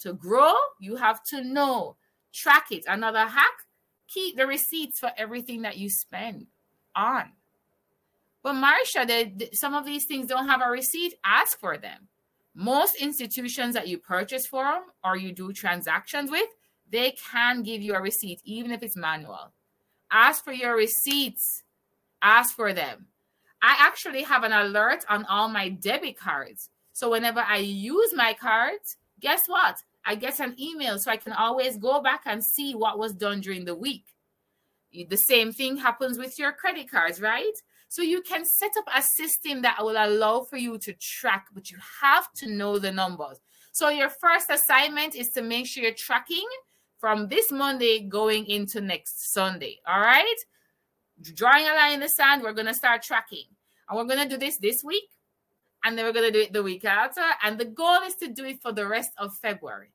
To 0.00 0.14
grow, 0.14 0.54
you 0.80 0.96
have 0.96 1.22
to 1.26 1.44
know. 1.44 1.94
Track 2.32 2.72
it. 2.72 2.84
Another 2.88 3.24
hack 3.24 3.52
keep 4.08 4.36
the 4.36 4.48
receipts 4.48 4.98
for 4.98 5.12
everything 5.16 5.62
that 5.62 5.78
you 5.78 5.88
spend 5.88 6.48
on. 6.96 7.30
But 8.42 8.54
Marsha, 8.54 9.06
they, 9.06 9.50
some 9.52 9.74
of 9.74 9.84
these 9.84 10.06
things 10.06 10.26
don't 10.26 10.48
have 10.48 10.60
a 10.60 10.70
receipt. 10.70 11.14
Ask 11.24 11.60
for 11.60 11.78
them. 11.78 12.08
Most 12.52 12.96
institutions 12.96 13.74
that 13.74 13.86
you 13.86 13.98
purchase 13.98 14.44
from 14.44 14.82
or 15.04 15.16
you 15.16 15.32
do 15.32 15.52
transactions 15.52 16.32
with, 16.32 16.48
they 16.90 17.12
can 17.30 17.62
give 17.62 17.80
you 17.80 17.94
a 17.94 18.02
receipt, 18.02 18.40
even 18.44 18.72
if 18.72 18.82
it's 18.82 18.96
manual. 18.96 19.52
Ask 20.12 20.44
for 20.44 20.52
your 20.52 20.76
receipts. 20.76 21.62
Ask 22.20 22.54
for 22.54 22.72
them. 22.72 23.06
I 23.62 23.76
actually 23.78 24.22
have 24.22 24.44
an 24.44 24.52
alert 24.52 25.04
on 25.08 25.24
all 25.24 25.48
my 25.48 25.70
debit 25.70 26.18
cards. 26.18 26.68
So 26.92 27.10
whenever 27.10 27.40
I 27.40 27.58
use 27.58 28.12
my 28.14 28.34
cards, 28.34 28.96
guess 29.20 29.42
what? 29.46 29.76
I 30.04 30.16
get 30.16 30.40
an 30.40 30.54
email 30.60 30.98
so 30.98 31.10
I 31.10 31.16
can 31.16 31.32
always 31.32 31.78
go 31.78 32.02
back 32.02 32.22
and 32.26 32.44
see 32.44 32.74
what 32.74 32.98
was 32.98 33.14
done 33.14 33.40
during 33.40 33.64
the 33.64 33.74
week. 33.74 34.04
The 34.92 35.16
same 35.16 35.52
thing 35.52 35.78
happens 35.78 36.18
with 36.18 36.38
your 36.38 36.52
credit 36.52 36.90
cards, 36.90 37.20
right? 37.20 37.54
So 37.88 38.02
you 38.02 38.20
can 38.20 38.44
set 38.44 38.72
up 38.78 38.84
a 38.94 39.02
system 39.16 39.62
that 39.62 39.78
will 39.80 39.96
allow 39.96 40.42
for 40.42 40.56
you 40.56 40.76
to 40.78 40.92
track, 40.94 41.46
but 41.54 41.70
you 41.70 41.78
have 42.02 42.30
to 42.36 42.50
know 42.50 42.78
the 42.78 42.92
numbers. 42.92 43.38
So 43.72 43.88
your 43.88 44.10
first 44.10 44.50
assignment 44.50 45.14
is 45.14 45.28
to 45.30 45.42
make 45.42 45.66
sure 45.66 45.84
you're 45.84 45.94
tracking 45.96 46.46
from 47.02 47.26
this 47.26 47.50
Monday 47.50 47.98
going 47.98 48.46
into 48.46 48.80
next 48.80 49.32
Sunday. 49.32 49.80
All 49.88 49.98
right. 49.98 50.36
Drawing 51.34 51.66
a 51.66 51.74
line 51.74 51.94
in 51.94 52.00
the 52.00 52.08
sand, 52.08 52.44
we're 52.44 52.52
going 52.52 52.68
to 52.68 52.74
start 52.74 53.02
tracking. 53.02 53.46
And 53.88 53.98
we're 53.98 54.04
going 54.04 54.28
to 54.28 54.32
do 54.32 54.38
this 54.38 54.58
this 54.58 54.84
week. 54.84 55.08
And 55.82 55.98
then 55.98 56.04
we're 56.04 56.12
going 56.12 56.32
to 56.32 56.38
do 56.38 56.44
it 56.44 56.52
the 56.52 56.62
week 56.62 56.84
after. 56.84 57.24
And 57.42 57.58
the 57.58 57.64
goal 57.64 58.02
is 58.06 58.14
to 58.16 58.28
do 58.28 58.44
it 58.44 58.62
for 58.62 58.70
the 58.70 58.86
rest 58.86 59.10
of 59.18 59.36
February. 59.38 59.90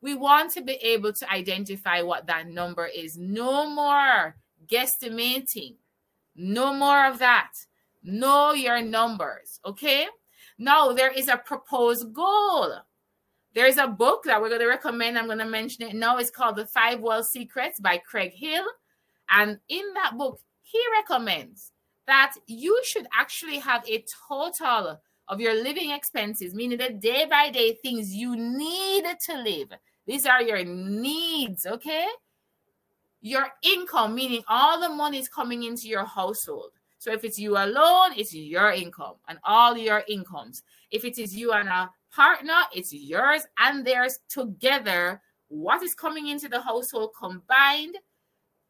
We 0.00 0.14
want 0.14 0.50
to 0.54 0.62
be 0.62 0.76
able 0.76 1.12
to 1.12 1.30
identify 1.30 2.00
what 2.00 2.26
that 2.28 2.48
number 2.48 2.86
is. 2.86 3.18
No 3.18 3.68
more 3.68 4.36
guesstimating. 4.66 5.74
No 6.36 6.72
more 6.72 7.04
of 7.04 7.18
that. 7.18 7.52
Know 8.02 8.54
your 8.54 8.80
numbers. 8.80 9.60
Okay. 9.66 10.06
Now, 10.56 10.94
there 10.94 11.12
is 11.12 11.28
a 11.28 11.36
proposed 11.36 12.14
goal. 12.14 12.76
There's 13.56 13.78
a 13.78 13.88
book 13.88 14.22
that 14.24 14.40
we're 14.40 14.50
going 14.50 14.60
to 14.60 14.68
recommend. 14.68 15.18
I'm 15.18 15.26
going 15.26 15.38
to 15.38 15.44
mention 15.44 15.84
it 15.84 15.94
now. 15.94 16.18
It's 16.18 16.30
called 16.30 16.54
The 16.54 16.66
Five 16.66 17.00
Wealth 17.00 17.26
Secrets 17.26 17.80
by 17.80 17.98
Craig 17.98 18.32
Hill. 18.32 18.64
And 19.30 19.58
in 19.68 19.82
that 19.94 20.16
book, 20.16 20.38
he 20.62 20.80
recommends 21.00 21.72
that 22.06 22.34
you 22.46 22.80
should 22.84 23.08
actually 23.12 23.58
have 23.58 23.82
a 23.88 24.04
total 24.28 25.00
of 25.26 25.40
your 25.40 25.60
living 25.60 25.90
expenses, 25.90 26.54
meaning 26.54 26.78
the 26.78 26.90
day 26.90 27.26
by 27.28 27.50
day 27.50 27.74
things 27.82 28.14
you 28.14 28.36
need 28.36 29.04
to 29.24 29.42
live. 29.42 29.72
These 30.06 30.26
are 30.26 30.42
your 30.42 30.64
needs, 30.64 31.66
okay? 31.66 32.06
your 33.26 33.48
income, 33.62 34.14
meaning 34.14 34.42
all 34.46 34.80
the 34.80 34.88
money 34.88 35.18
is 35.18 35.28
coming 35.28 35.64
into 35.64 35.88
your 35.88 36.04
household. 36.04 36.70
So 36.98 37.12
if 37.12 37.24
it's 37.24 37.38
you 37.38 37.56
alone, 37.56 38.12
it's 38.16 38.32
your 38.32 38.70
income 38.70 39.14
and 39.28 39.38
all 39.42 39.76
your 39.76 40.04
incomes. 40.08 40.62
If 40.92 41.04
it 41.04 41.18
is 41.18 41.34
you 41.34 41.52
and 41.52 41.68
a 41.68 41.90
partner, 42.16 42.62
it's 42.74 42.92
yours 42.92 43.42
and 43.58 43.86
theirs 43.86 44.18
together. 44.28 45.20
What 45.48 45.82
is 45.82 45.94
coming 45.94 46.28
into 46.28 46.48
the 46.48 46.62
household 46.62 47.10
combined? 47.20 47.96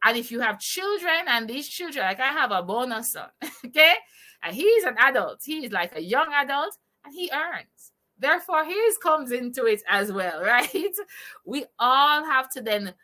And 0.04 0.18
if 0.18 0.30
you 0.30 0.40
have 0.40 0.60
children, 0.60 1.24
and 1.26 1.48
these 1.48 1.68
children, 1.68 2.04
like 2.04 2.20
I 2.20 2.32
have 2.32 2.50
a 2.50 2.62
bonus 2.62 3.12
son, 3.12 3.28
okay, 3.66 3.94
and 4.42 4.54
he's 4.54 4.84
an 4.84 4.96
adult, 4.98 5.40
he's 5.44 5.72
like 5.72 5.96
a 5.96 6.02
young 6.02 6.32
adult, 6.34 6.76
and 7.04 7.14
he 7.14 7.30
earns. 7.32 7.92
Therefore, 8.18 8.64
his 8.64 8.98
comes 8.98 9.30
into 9.32 9.64
it 9.64 9.82
as 9.88 10.12
well, 10.12 10.42
right? 10.44 10.92
We 11.44 11.64
all 11.78 12.24
have 12.24 12.50
to 12.50 12.62
then 12.62 12.94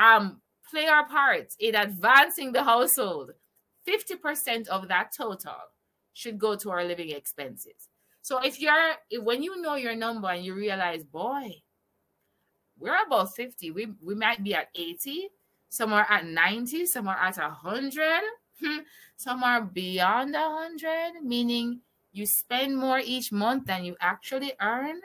um 0.00 0.40
play 0.70 0.86
our 0.86 1.06
part 1.06 1.48
in 1.60 1.74
advancing 1.74 2.52
the 2.52 2.64
household, 2.64 3.32
50% 3.86 4.68
of 4.68 4.88
that 4.88 5.10
total 5.16 5.56
should 6.14 6.38
go 6.38 6.56
to 6.56 6.70
our 6.70 6.84
living 6.84 7.10
expenses. 7.10 7.88
So 8.22 8.38
if 8.38 8.60
you're 8.60 8.94
if, 9.10 9.22
when 9.22 9.42
you 9.42 9.60
know 9.60 9.74
your 9.74 9.96
number 9.96 10.28
and 10.28 10.44
you 10.44 10.54
realize, 10.54 11.04
boy, 11.04 11.62
we're 12.78 12.96
about 13.04 13.34
50, 13.34 13.72
we, 13.72 13.88
we 14.00 14.14
might 14.14 14.42
be 14.42 14.54
at 14.54 14.68
80, 14.74 15.28
some 15.68 15.92
are 15.92 16.06
at 16.08 16.26
90, 16.26 16.86
some 16.86 17.08
are 17.08 17.16
at 17.16 17.36
100, 17.36 18.22
hmm, 18.60 18.78
some 19.16 19.42
are 19.42 19.60
beyond 19.62 20.34
100, 20.34 21.22
meaning 21.22 21.80
you 22.12 22.26
spend 22.26 22.76
more 22.76 23.00
each 23.00 23.32
month 23.32 23.66
than 23.66 23.84
you 23.84 23.96
actually 24.00 24.52
earn. 24.60 25.00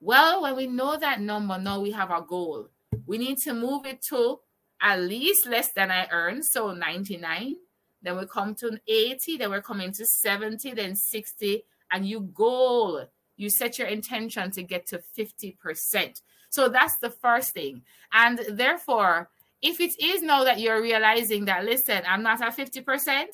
Well, 0.00 0.42
when 0.42 0.54
we 0.54 0.66
know 0.66 0.96
that 0.96 1.20
number, 1.20 1.58
now 1.58 1.80
we 1.80 1.90
have 1.92 2.10
a 2.10 2.22
goal. 2.22 2.68
We 3.06 3.18
need 3.18 3.38
to 3.38 3.54
move 3.54 3.86
it 3.86 4.02
to 4.10 4.38
at 4.80 5.00
least 5.00 5.46
less 5.46 5.72
than 5.72 5.90
I 5.90 6.06
earn, 6.12 6.42
so 6.42 6.72
99. 6.72 7.56
Then 8.02 8.18
we 8.18 8.26
come 8.26 8.54
to 8.56 8.78
80, 8.86 9.38
then 9.38 9.50
we're 9.50 9.62
coming 9.62 9.92
to 9.92 10.04
70, 10.04 10.72
then 10.74 10.94
60, 10.94 11.64
and 11.94 12.06
you 12.06 12.20
goal, 12.34 13.06
you 13.36 13.48
set 13.48 13.78
your 13.78 13.86
intention 13.86 14.50
to 14.50 14.64
get 14.64 14.86
to 14.88 15.00
50%. 15.16 16.20
So 16.50 16.68
that's 16.68 16.98
the 16.98 17.10
first 17.10 17.52
thing. 17.52 17.82
And 18.12 18.40
therefore, 18.50 19.30
if 19.62 19.80
it 19.80 19.94
is 20.02 20.22
now 20.22 20.42
that 20.42 20.58
you're 20.58 20.82
realizing 20.82 21.44
that, 21.44 21.64
listen, 21.64 22.02
I'm 22.06 22.24
not 22.24 22.42
at 22.42 22.56
50%, 22.56 23.26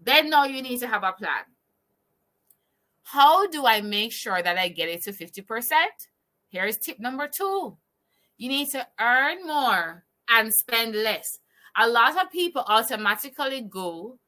then 0.00 0.30
now 0.30 0.44
you 0.44 0.62
need 0.62 0.78
to 0.78 0.86
have 0.86 1.02
a 1.02 1.12
plan. 1.12 1.44
How 3.02 3.48
do 3.48 3.66
I 3.66 3.80
make 3.80 4.12
sure 4.12 4.40
that 4.40 4.56
I 4.56 4.68
get 4.68 4.88
it 4.88 5.02
to 5.02 5.12
50%? 5.12 5.72
Here's 6.48 6.78
tip 6.78 7.00
number 7.00 7.28
two 7.28 7.76
you 8.38 8.48
need 8.48 8.68
to 8.70 8.86
earn 9.00 9.46
more 9.46 10.04
and 10.28 10.52
spend 10.52 10.94
less. 10.94 11.38
A 11.76 11.88
lot 11.88 12.22
of 12.22 12.30
people 12.30 12.62
automatically 12.66 13.62
go 13.62 14.18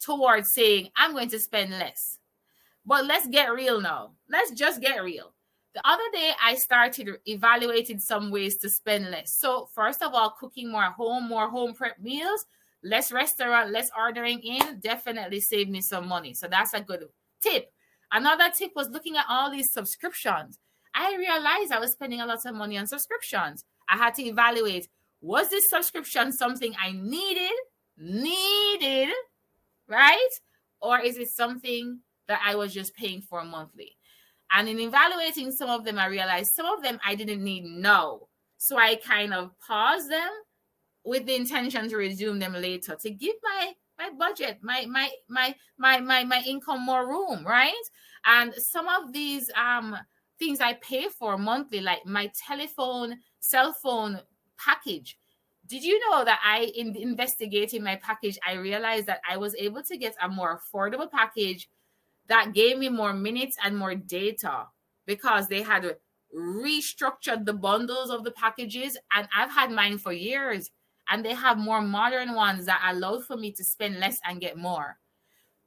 towards 0.00 0.52
saying, 0.52 0.90
I'm 0.96 1.12
going 1.12 1.30
to 1.30 1.38
spend 1.38 1.70
less. 1.70 2.18
But 2.86 3.06
let's 3.06 3.26
get 3.26 3.52
real 3.52 3.80
now. 3.80 4.12
Let's 4.28 4.50
just 4.52 4.80
get 4.80 5.02
real. 5.02 5.32
The 5.74 5.86
other 5.88 6.04
day, 6.12 6.30
I 6.42 6.54
started 6.54 7.08
evaluating 7.26 7.98
some 7.98 8.30
ways 8.30 8.56
to 8.58 8.68
spend 8.68 9.10
less. 9.10 9.36
So, 9.36 9.68
first 9.74 10.02
of 10.02 10.14
all, 10.14 10.30
cooking 10.38 10.70
more 10.70 10.84
home, 10.84 11.28
more 11.28 11.50
home 11.50 11.74
prep 11.74 11.98
meals, 11.98 12.46
less 12.84 13.10
restaurant, 13.10 13.72
less 13.72 13.90
ordering 13.98 14.38
in, 14.40 14.78
definitely 14.78 15.40
save 15.40 15.68
me 15.68 15.80
some 15.80 16.06
money. 16.06 16.32
So, 16.34 16.46
that's 16.46 16.74
a 16.74 16.80
good 16.80 17.06
tip. 17.40 17.72
Another 18.12 18.50
tip 18.56 18.70
was 18.76 18.90
looking 18.90 19.16
at 19.16 19.24
all 19.28 19.50
these 19.50 19.72
subscriptions. 19.72 20.58
I 20.94 21.16
realized 21.16 21.72
I 21.72 21.80
was 21.80 21.92
spending 21.92 22.20
a 22.20 22.26
lot 22.26 22.46
of 22.46 22.54
money 22.54 22.78
on 22.78 22.86
subscriptions. 22.86 23.64
I 23.88 23.96
had 23.96 24.14
to 24.14 24.22
evaluate 24.22 24.88
was 25.20 25.48
this 25.48 25.70
subscription 25.70 26.30
something 26.32 26.74
I 26.80 26.92
needed, 26.92 27.50
needed, 27.96 29.12
right? 29.88 30.28
Or 30.80 31.00
is 31.00 31.16
it 31.16 31.30
something 31.30 32.00
that 32.28 32.40
I 32.44 32.54
was 32.54 32.72
just 32.72 32.94
paying 32.94 33.22
for 33.22 33.44
monthly? 33.44 33.96
And 34.50 34.68
in 34.68 34.78
evaluating 34.78 35.50
some 35.50 35.70
of 35.70 35.84
them, 35.84 35.98
I 35.98 36.06
realized 36.06 36.54
some 36.54 36.66
of 36.66 36.82
them 36.82 37.00
I 37.04 37.14
didn't 37.14 37.42
need 37.42 37.64
no. 37.64 38.28
So 38.58 38.78
I 38.78 38.96
kind 38.96 39.34
of 39.34 39.50
paused 39.58 40.10
them 40.10 40.30
with 41.04 41.26
the 41.26 41.34
intention 41.34 41.88
to 41.88 41.96
resume 41.96 42.38
them 42.38 42.52
later 42.54 42.96
to 42.96 43.10
give 43.10 43.34
my 43.42 43.72
my 43.98 44.10
budget, 44.18 44.58
my 44.62 44.86
my 44.86 45.10
my 45.28 45.54
my 45.78 46.00
my 46.00 46.24
my 46.24 46.42
income 46.46 46.84
more 46.84 47.06
room, 47.06 47.44
right? 47.46 47.72
And 48.24 48.54
some 48.54 48.88
of 48.88 49.12
these 49.12 49.50
um 49.56 49.96
things 50.38 50.60
I 50.60 50.74
pay 50.74 51.08
for 51.08 51.38
monthly, 51.38 51.80
like 51.80 52.04
my 52.04 52.30
telephone, 52.46 53.16
cell 53.40 53.72
phone 53.72 54.20
package. 54.58 55.16
Did 55.66 55.82
you 55.82 55.98
know 56.10 56.24
that 56.24 56.40
I, 56.44 56.72
in 56.76 56.94
investigating 56.96 57.82
my 57.82 57.96
package, 57.96 58.38
I 58.46 58.54
realized 58.54 59.06
that 59.06 59.20
I 59.28 59.38
was 59.38 59.54
able 59.54 59.82
to 59.84 59.96
get 59.96 60.14
a 60.20 60.28
more 60.28 60.60
affordable 60.60 61.10
package 61.10 61.68
that 62.28 62.52
gave 62.54 62.78
me 62.78 62.88
more 62.88 63.12
minutes 63.12 63.56
and 63.62 63.76
more 63.76 63.94
data 63.94 64.66
because 65.06 65.48
they 65.48 65.62
had 65.62 65.96
restructured 66.34 67.44
the 67.44 67.52
bundles 67.52 68.10
of 68.10 68.24
the 68.24 68.30
packages 68.30 68.98
and 69.14 69.28
I've 69.34 69.50
had 69.50 69.70
mine 69.70 69.98
for 69.98 70.12
years 70.12 70.70
and 71.10 71.24
they 71.24 71.34
have 71.34 71.58
more 71.58 71.80
modern 71.82 72.34
ones 72.34 72.66
that 72.66 72.82
allow 72.90 73.20
for 73.20 73.36
me 73.36 73.52
to 73.52 73.64
spend 73.64 74.00
less 74.00 74.18
and 74.26 74.40
get 74.40 74.56
more. 74.56 74.98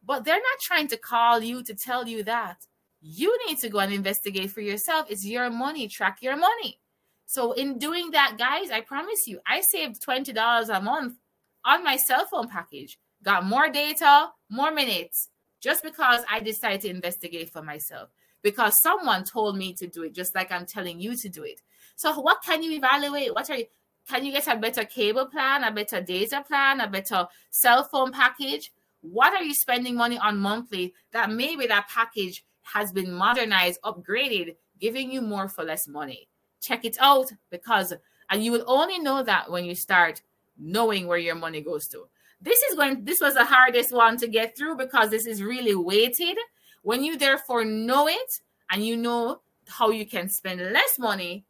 But 0.04 0.24
they're 0.24 0.36
not 0.36 0.60
trying 0.62 0.88
to 0.88 0.98
call 0.98 1.42
you 1.42 1.64
to 1.64 1.76
tell 1.76 2.08
you 2.08 2.24
that. 2.24 2.58
You 3.02 3.38
need 3.46 3.60
to 3.60 3.70
go 3.70 3.80
and 3.80 3.94
investigate 3.94 4.52
for 4.52 4.62
yourself. 4.62 5.08
It's 5.10 5.26
your 5.26 5.50
money, 5.50 5.88
track 5.88 6.20
your 6.22 6.36
money. 6.36 6.80
So 7.28 7.52
in 7.52 7.78
doing 7.78 8.12
that, 8.12 8.38
guys, 8.38 8.72
I 8.72 8.82
promise 8.82 9.28
you, 9.28 9.40
I 9.46 9.62
saved 9.62 10.02
$20 10.02 10.70
a 10.70 10.82
month 10.82 11.18
on 11.66 11.84
my 11.84 11.98
cell 11.98 12.26
phone 12.26 12.48
package. 12.48 12.98
Got 13.22 13.46
more 13.46 13.70
data, 13.70 14.30
more 14.50 14.72
minutes, 14.72 15.30
just 15.60 15.84
because 15.84 16.22
I 16.30 16.40
decided 16.40 16.82
to 16.82 16.90
investigate 16.90 17.50
for 17.50 17.62
myself. 17.62 18.10
Because 18.44 18.74
someone 18.82 19.24
told 19.24 19.58
me 19.58 19.74
to 19.74 19.88
do 19.88 20.04
it, 20.04 20.14
just 20.14 20.36
like 20.36 20.52
I'm 20.52 20.66
telling 20.66 21.00
you 21.00 21.16
to 21.16 21.30
do 21.30 21.44
it. 21.44 21.62
So 21.96 22.20
what 22.20 22.44
can 22.44 22.62
you 22.62 22.72
evaluate? 22.74 23.34
What 23.34 23.50
are 23.50 23.58
you 23.58 23.66
can 24.08 24.24
you 24.24 24.32
get 24.32 24.48
a 24.48 24.56
better 24.56 24.86
cable 24.86 25.26
plan, 25.26 25.64
a 25.64 25.72
better 25.72 26.02
data 26.02 26.44
plan, 26.48 26.80
a 26.80 26.88
better 26.88 27.28
cell 27.52 27.84
phone 27.84 28.12
package? 28.12 28.72
What 29.02 29.34
are 29.34 29.44
you 29.44 29.54
spending 29.54 29.96
money 29.96 30.18
on 30.18 30.38
monthly 30.38 30.94
that 31.12 31.30
maybe 31.30 31.68
that 31.68 31.90
package 31.90 32.46
has 32.74 32.92
been 32.92 33.12
modernized, 33.12 33.82
upgraded, 33.84 34.56
giving 34.80 35.12
you 35.12 35.22
more 35.22 35.50
for 35.50 35.64
less 35.64 35.88
money? 35.88 36.30
Check 36.62 36.86
it 36.86 36.98
out 37.00 37.32
because, 37.50 37.94
and 38.30 38.44
you 38.44 38.52
will 38.52 38.64
only 38.66 38.98
know 38.98 39.24
that 39.24 39.52
when 39.52 39.66
you 39.66 39.76
start 39.76 40.22
knowing 40.58 41.06
where 41.06 41.18
your 41.18 41.36
money 41.36 41.62
goes 41.62 41.88
to. 41.90 42.08
This 42.40 42.60
is 42.64 42.76
going, 42.76 43.04
this 43.04 43.20
was 43.22 43.34
the 43.34 43.46
hardest 43.46 43.92
one 43.92 44.18
to 44.18 44.28
get 44.28 44.56
through 44.58 44.78
because 44.78 45.10
this 45.10 45.26
is 45.26 45.42
really 45.42 45.76
weighted. 45.76 46.38
When 46.84 47.04
you 47.04 47.18
therefore 47.18 47.66
know 47.66 48.08
it 48.08 48.40
and 48.72 48.86
you 48.86 48.96
know 48.96 49.42
how 49.68 49.90
you 49.90 50.06
can 50.06 50.30
spend 50.30 50.62
less 50.62 51.00
money, 51.00 51.46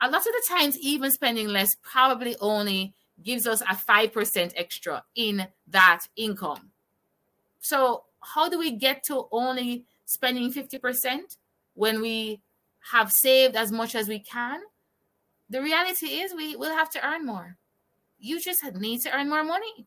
a 0.00 0.10
lot 0.10 0.18
of 0.18 0.24
the 0.24 0.42
times, 0.48 0.78
even 0.78 1.10
spending 1.10 1.48
less 1.48 1.74
probably 1.82 2.36
only 2.40 2.94
gives 3.22 3.46
us 3.46 3.62
a 3.62 3.74
5% 3.74 4.52
extra 4.56 5.02
in 5.14 5.46
that 5.68 6.00
income. 6.16 6.70
So, 7.60 8.04
how 8.20 8.48
do 8.48 8.58
we 8.58 8.72
get 8.72 9.02
to 9.04 9.26
only 9.32 9.84
spending 10.04 10.52
50% 10.52 11.36
when 11.74 12.02
we 12.02 12.40
have 12.92 13.10
saved 13.10 13.56
as 13.56 13.72
much 13.72 13.94
as 13.94 14.08
we 14.08 14.18
can? 14.18 14.60
The 15.48 15.62
reality 15.62 16.06
is, 16.06 16.34
we 16.34 16.56
will 16.56 16.74
have 16.74 16.90
to 16.90 17.06
earn 17.06 17.24
more. 17.24 17.56
You 18.18 18.40
just 18.40 18.62
need 18.74 19.00
to 19.02 19.14
earn 19.14 19.30
more 19.30 19.44
money. 19.44 19.86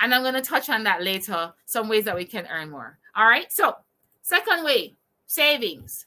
And 0.00 0.14
I'm 0.14 0.22
going 0.22 0.34
to 0.34 0.42
touch 0.42 0.68
on 0.68 0.84
that 0.84 1.02
later, 1.02 1.52
some 1.64 1.88
ways 1.88 2.04
that 2.04 2.16
we 2.16 2.24
can 2.24 2.46
earn 2.46 2.70
more. 2.70 2.98
All 3.14 3.26
right. 3.26 3.50
So, 3.50 3.76
second 4.22 4.64
way, 4.64 4.94
savings. 5.26 6.06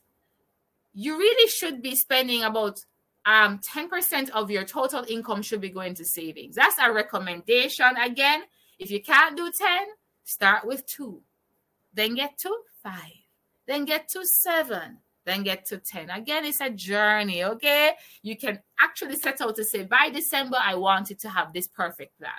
You 0.93 1.17
really 1.17 1.49
should 1.49 1.81
be 1.81 1.95
spending 1.95 2.43
about 2.43 2.83
um 3.25 3.59
10% 3.59 4.29
of 4.31 4.49
your 4.49 4.63
total 4.63 5.05
income 5.07 5.41
should 5.41 5.61
be 5.61 5.69
going 5.69 5.93
to 5.95 6.05
savings. 6.05 6.55
That's 6.55 6.77
a 6.79 6.91
recommendation. 6.91 7.95
Again, 8.01 8.43
if 8.79 8.89
you 8.91 9.01
can't 9.01 9.35
do 9.35 9.51
10, 9.51 9.79
start 10.23 10.65
with 10.65 10.85
two, 10.85 11.21
then 11.93 12.15
get 12.15 12.37
to 12.39 12.55
five, 12.81 13.11
then 13.67 13.85
get 13.85 14.07
to 14.09 14.25
seven, 14.25 14.99
then 15.25 15.43
get 15.43 15.65
to 15.65 15.77
10. 15.77 16.09
Again, 16.09 16.45
it's 16.45 16.61
a 16.61 16.69
journey, 16.69 17.43
okay? 17.43 17.93
You 18.21 18.37
can 18.37 18.59
actually 18.79 19.17
set 19.17 19.41
out 19.41 19.55
to 19.57 19.63
say, 19.63 19.83
by 19.83 20.09
December, 20.09 20.57
I 20.59 20.75
wanted 20.75 21.19
to 21.19 21.29
have 21.29 21.51
this 21.53 21.67
perfect 21.67 22.17
plan. 22.17 22.31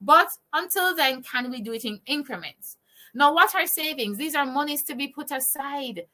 But 0.00 0.28
until 0.52 0.94
then, 0.94 1.22
can 1.22 1.50
we 1.50 1.60
do 1.60 1.72
it 1.72 1.84
in 1.84 2.00
increments? 2.06 2.76
Now, 3.14 3.34
what 3.34 3.54
are 3.54 3.66
savings? 3.66 4.18
These 4.18 4.34
are 4.34 4.46
monies 4.46 4.82
to 4.84 4.94
be 4.94 5.08
put 5.08 5.30
aside 5.32 6.06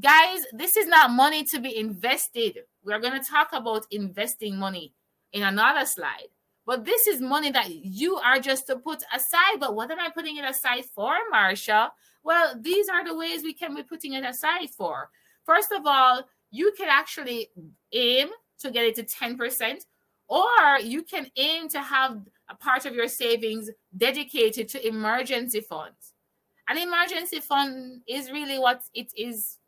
Guys, 0.00 0.44
this 0.52 0.76
is 0.76 0.88
not 0.88 1.12
money 1.12 1.44
to 1.44 1.60
be 1.60 1.76
invested. 1.76 2.58
We're 2.84 2.98
going 2.98 3.20
to 3.20 3.30
talk 3.30 3.50
about 3.52 3.86
investing 3.92 4.58
money 4.58 4.92
in 5.32 5.44
another 5.44 5.86
slide. 5.86 6.28
But 6.66 6.84
this 6.84 7.06
is 7.06 7.20
money 7.20 7.50
that 7.52 7.70
you 7.70 8.16
are 8.16 8.40
just 8.40 8.66
to 8.66 8.76
put 8.76 9.04
aside. 9.14 9.60
But 9.60 9.76
what 9.76 9.90
am 9.92 10.00
I 10.00 10.08
putting 10.10 10.36
it 10.36 10.44
aside 10.44 10.84
for, 10.86 11.14
Marsha? 11.32 11.90
Well, 12.24 12.54
these 12.60 12.88
are 12.88 13.04
the 13.04 13.14
ways 13.14 13.44
we 13.44 13.52
can 13.52 13.74
be 13.74 13.84
putting 13.84 14.14
it 14.14 14.24
aside 14.24 14.70
for. 14.70 15.10
First 15.44 15.70
of 15.70 15.86
all, 15.86 16.24
you 16.50 16.72
can 16.76 16.88
actually 16.88 17.50
aim 17.92 18.30
to 18.60 18.70
get 18.72 18.86
it 18.86 18.96
to 18.96 19.04
10%, 19.04 19.84
or 20.28 20.80
you 20.80 21.02
can 21.02 21.26
aim 21.36 21.68
to 21.68 21.80
have 21.80 22.18
a 22.48 22.54
part 22.54 22.86
of 22.86 22.94
your 22.94 23.08
savings 23.08 23.70
dedicated 23.96 24.68
to 24.70 24.86
emergency 24.86 25.60
funds. 25.60 26.14
An 26.68 26.78
emergency 26.78 27.40
fund 27.40 28.02
is 28.08 28.30
really 28.30 28.58
what 28.58 28.82
it 28.94 29.12
is 29.16 29.58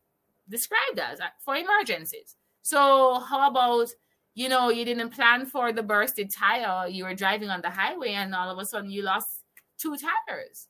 described 0.49 0.99
as 0.99 1.21
uh, 1.21 1.27
for 1.45 1.57
emergencies. 1.57 2.37
So 2.63 3.21
how 3.21 3.51
about 3.51 3.89
you 4.35 4.49
know 4.49 4.71
you 4.71 4.85
didn't 4.85 5.11
plan 5.11 5.47
for 5.47 5.73
the 5.73 5.83
bursted 5.83 6.31
tire, 6.33 6.89
you 6.89 7.05
were 7.05 7.15
driving 7.15 7.51
on 7.51 7.61
the 7.61 7.71
highway 7.71 8.13
and 8.13 8.35
all 8.35 8.51
of 8.51 8.59
a 8.59 8.65
sudden 8.65 8.91
you 8.91 9.03
lost 9.03 9.43
two 9.79 9.97
tires. 9.97 10.69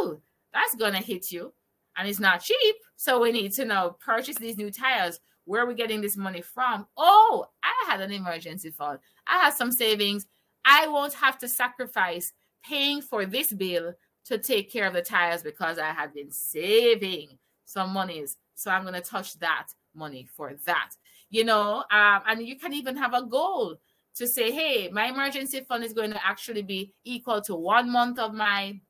Ooh, 0.00 0.20
that's 0.52 0.74
gonna 0.74 0.98
hit 1.00 1.32
you, 1.32 1.52
and 1.96 2.08
it's 2.08 2.20
not 2.20 2.42
cheap. 2.42 2.76
So 2.96 3.20
we 3.20 3.32
need 3.32 3.52
to 3.52 3.64
now 3.64 3.96
purchase 4.04 4.36
these 4.36 4.56
new 4.56 4.70
tires. 4.70 5.20
Where 5.46 5.62
are 5.62 5.66
we 5.66 5.74
getting 5.74 6.00
this 6.00 6.16
money 6.16 6.42
from? 6.42 6.86
Oh, 6.96 7.46
I 7.62 7.90
had 7.90 8.00
an 8.00 8.12
emergency 8.12 8.70
fund. 8.70 8.98
I 9.26 9.38
have 9.38 9.54
some 9.54 9.72
savings. 9.72 10.26
I 10.64 10.86
won't 10.88 11.14
have 11.14 11.38
to 11.38 11.48
sacrifice 11.48 12.32
paying 12.62 13.00
for 13.00 13.24
this 13.24 13.52
bill 13.52 13.94
to 14.26 14.38
take 14.38 14.70
care 14.70 14.86
of 14.86 14.92
the 14.92 15.02
tires 15.02 15.42
because 15.42 15.78
I 15.78 15.92
have 15.92 16.12
been 16.12 16.30
saving 16.30 17.38
some 17.64 17.92
monies 17.92 18.36
so 18.56 18.70
I'm 18.70 18.82
going 18.82 18.94
to 18.94 19.00
touch 19.00 19.38
that 19.38 19.68
money 19.94 20.26
for 20.34 20.54
that. 20.64 20.90
You 21.30 21.44
know, 21.44 21.84
um, 21.90 22.22
and 22.26 22.42
you 22.46 22.56
can 22.56 22.72
even 22.72 22.96
have 22.96 23.14
a 23.14 23.22
goal 23.22 23.76
to 24.14 24.26
say, 24.26 24.50
hey, 24.50 24.88
my 24.88 25.06
emergency 25.06 25.60
fund 25.60 25.84
is 25.84 25.92
going 25.92 26.10
to 26.10 26.26
actually 26.26 26.62
be 26.62 26.92
equal 27.04 27.40
to 27.42 27.54
one 27.54 27.90
month 27.90 28.18
of 28.18 28.34
my 28.34 28.80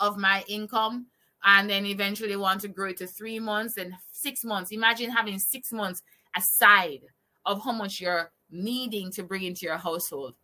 of 0.00 0.18
my 0.18 0.44
income 0.48 1.06
and 1.44 1.68
then 1.68 1.86
eventually 1.86 2.36
want 2.36 2.60
to 2.62 2.68
grow 2.68 2.90
it 2.90 2.98
to 2.98 3.06
three 3.06 3.38
months 3.38 3.76
and 3.76 3.94
six 4.12 4.44
months. 4.44 4.70
Imagine 4.70 5.10
having 5.10 5.38
six 5.38 5.72
months 5.72 6.02
aside 6.36 7.00
of 7.44 7.62
how 7.64 7.72
much 7.72 8.00
you're 8.00 8.30
needing 8.50 9.10
to 9.12 9.22
bring 9.22 9.42
into 9.42 9.66
your 9.66 9.78
household. 9.78 10.34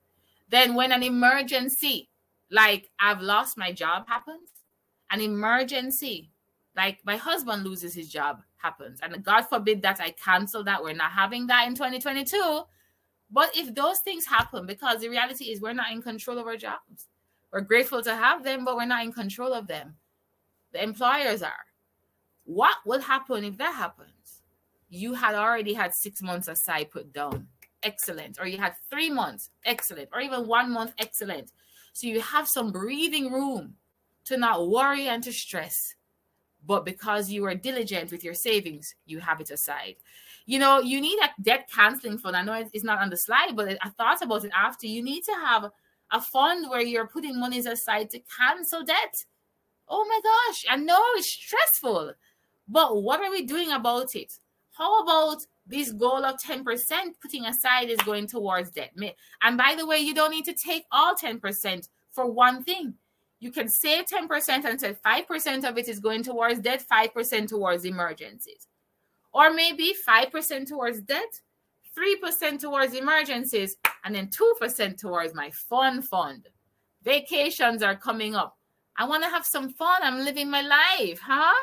Then, 0.49 0.75
when 0.75 0.93
an 0.93 1.03
emergency, 1.03 2.09
like 2.51 2.91
I've 2.99 3.21
lost 3.21 3.59
my 3.59 3.73
job, 3.73 4.09
happens, 4.09 4.51
an 5.11 5.21
emergency 5.21 6.31
like 6.79 6.99
my 7.05 7.17
husband 7.17 7.65
loses 7.65 7.93
his 7.93 8.09
job 8.09 8.41
happens. 8.57 9.01
And 9.03 9.23
god 9.25 9.43
forbid 9.43 9.83
that 9.83 10.01
i 10.01 10.11
cancel 10.11 10.65
that. 10.65 10.83
We're 10.83 10.95
not 10.95 11.11
having 11.11 11.47
that 11.49 11.67
in 11.67 11.75
2022 11.75 12.63
but 13.31 13.51
if 13.55 13.75
those 13.75 13.99
things 13.99 14.25
happen 14.25 14.65
because 14.65 15.01
the 15.01 15.11
reality 15.11 15.47
is 15.47 15.61
we're 15.61 15.75
not 15.75 15.93
in 15.93 16.01
control 16.01 16.39
of 16.39 16.47
our 16.47 16.57
jobs. 16.57 17.09
We're 17.53 17.61
grateful 17.61 18.03
to 18.03 18.15
have 18.15 18.45
them 18.45 18.65
but 18.65 18.77
we're 18.77 18.87
not 18.87 19.05
in 19.05 19.13
control 19.13 19.53
of 19.53 19.67
them 19.67 19.97
the 20.73 20.83
employers 20.83 21.43
are. 21.43 21.67
What 22.45 22.77
will 22.87 23.01
happen 23.01 23.45
if 23.45 23.59
that 23.59 23.75
happens? 23.75 24.43
You 24.89 25.15
had 25.15 25.35
already 25.35 25.75
had 25.75 25.93
six 25.95 26.23
months 26.23 26.49
aside 26.49 26.91
put 26.91 27.13
down. 27.13 27.49
Excellent. 27.83 28.39
Or 28.41 28.47
you 28.47 28.59
had 28.59 28.75
three 28.91 29.11
months. 29.11 29.51
Excellent. 29.65 30.09
Or 30.13 30.21
even 30.21 30.47
one 30.47 30.73
month. 30.73 30.95
Excellent. 30.99 31.53
So 31.93 32.07
you 32.07 32.21
have 32.21 32.49
some 32.49 32.73
breathing 32.73 33.33
room 33.33 33.75
to 34.25 34.37
not 34.37 34.69
worry 34.69 35.09
and 35.09 35.23
to 35.25 35.33
stress. 35.33 35.95
But 36.67 36.85
because 36.85 37.31
you 37.31 37.45
are 37.45 37.55
diligent 37.55 38.11
with 38.11 38.25
your 38.25 38.35
savings, 38.35 38.95
you 39.07 39.21
have 39.21 39.41
it 39.41 39.51
aside. 39.51 39.97
You 40.47 40.59
know, 40.59 40.81
you 40.81 41.01
need 41.01 41.19
a 41.19 41.43
debt 41.43 41.69
canceling 41.73 42.19
fund. 42.19 42.37
I 42.37 42.43
know 42.43 42.65
it's 42.73 42.85
not 42.85 43.01
on 43.01 43.11
the 43.11 43.17
slide, 43.17 43.55
but 43.55 43.77
I 43.83 43.91
thought 43.91 44.23
about 44.23 44.45
it 44.45 44.53
after. 44.57 44.87
You 44.87 45.03
need 45.03 45.23
to 45.25 45.33
have 45.33 45.71
a 46.11 46.21
fund 46.21 46.71
where 46.71 46.81
you're 46.81 47.07
putting 47.07 47.39
monies 47.39 47.67
aside 47.67 48.11
to 48.11 48.21
cancel 48.39 48.83
debt. 48.83 49.25
Oh 49.89 50.05
my 50.05 50.21
gosh, 50.23 50.65
I 50.71 50.77
know 50.77 51.03
it's 51.15 51.33
stressful, 51.33 52.13
but 52.69 53.03
what 53.03 53.21
are 53.21 53.31
we 53.31 53.45
doing 53.45 53.71
about 53.71 54.15
it? 54.15 54.33
How 54.73 55.03
about 55.03 55.39
this 55.67 55.93
goal 55.93 56.25
of 56.25 56.37
10% 56.41 56.65
putting 57.21 57.47
aside 57.47 57.91
is 57.91 57.99
going 57.99 58.27
towards 58.27 58.71
debt? 58.71 58.93
And 59.43 59.57
by 59.57 59.75
the 59.77 59.87
way, 59.87 59.99
you 59.99 60.15
don't 60.15 60.31
need 60.31 60.45
to 60.45 60.55
take 60.55 60.85
all 60.93 61.15
10% 61.15 61.89
for 62.13 62.31
one 62.31 62.63
thing 62.63 62.95
you 63.41 63.53
can 63.53 63.69
save 63.69 64.07
10% 64.07 64.65
and 64.65 64.81
say 64.81 64.97
5% 65.05 65.69
of 65.69 65.79
it 65.79 65.89
is 65.89 66.01
going 66.01 66.23
towards 66.23 66.61
debt, 66.61 66.85
5% 66.91 67.49
towards 67.49 67.85
emergencies. 67.85 68.67
Or 69.33 69.53
maybe 69.53 69.95
5% 70.07 70.67
towards 70.67 71.01
debt, 71.03 71.41
3% 71.97 72.59
towards 72.59 72.95
emergencies, 72.95 73.77
and 74.05 74.15
then 74.15 74.29
2% 74.29 74.99
towards 74.99 75.35
my 75.35 75.51
fun 75.51 76.03
fund. 76.03 76.49
Vacations 77.03 77.83
are 77.83 77.95
coming 77.95 78.35
up. 78.35 78.58
I 78.99 79.05
want 79.05 79.23
to 79.23 79.31
have 79.31 79.47
some 79.47 79.71
fun. 79.71 80.03
I'm 80.03 80.25
living 80.25 80.51
my 80.51 80.63
life, 80.63 81.21
huh? 81.21 81.55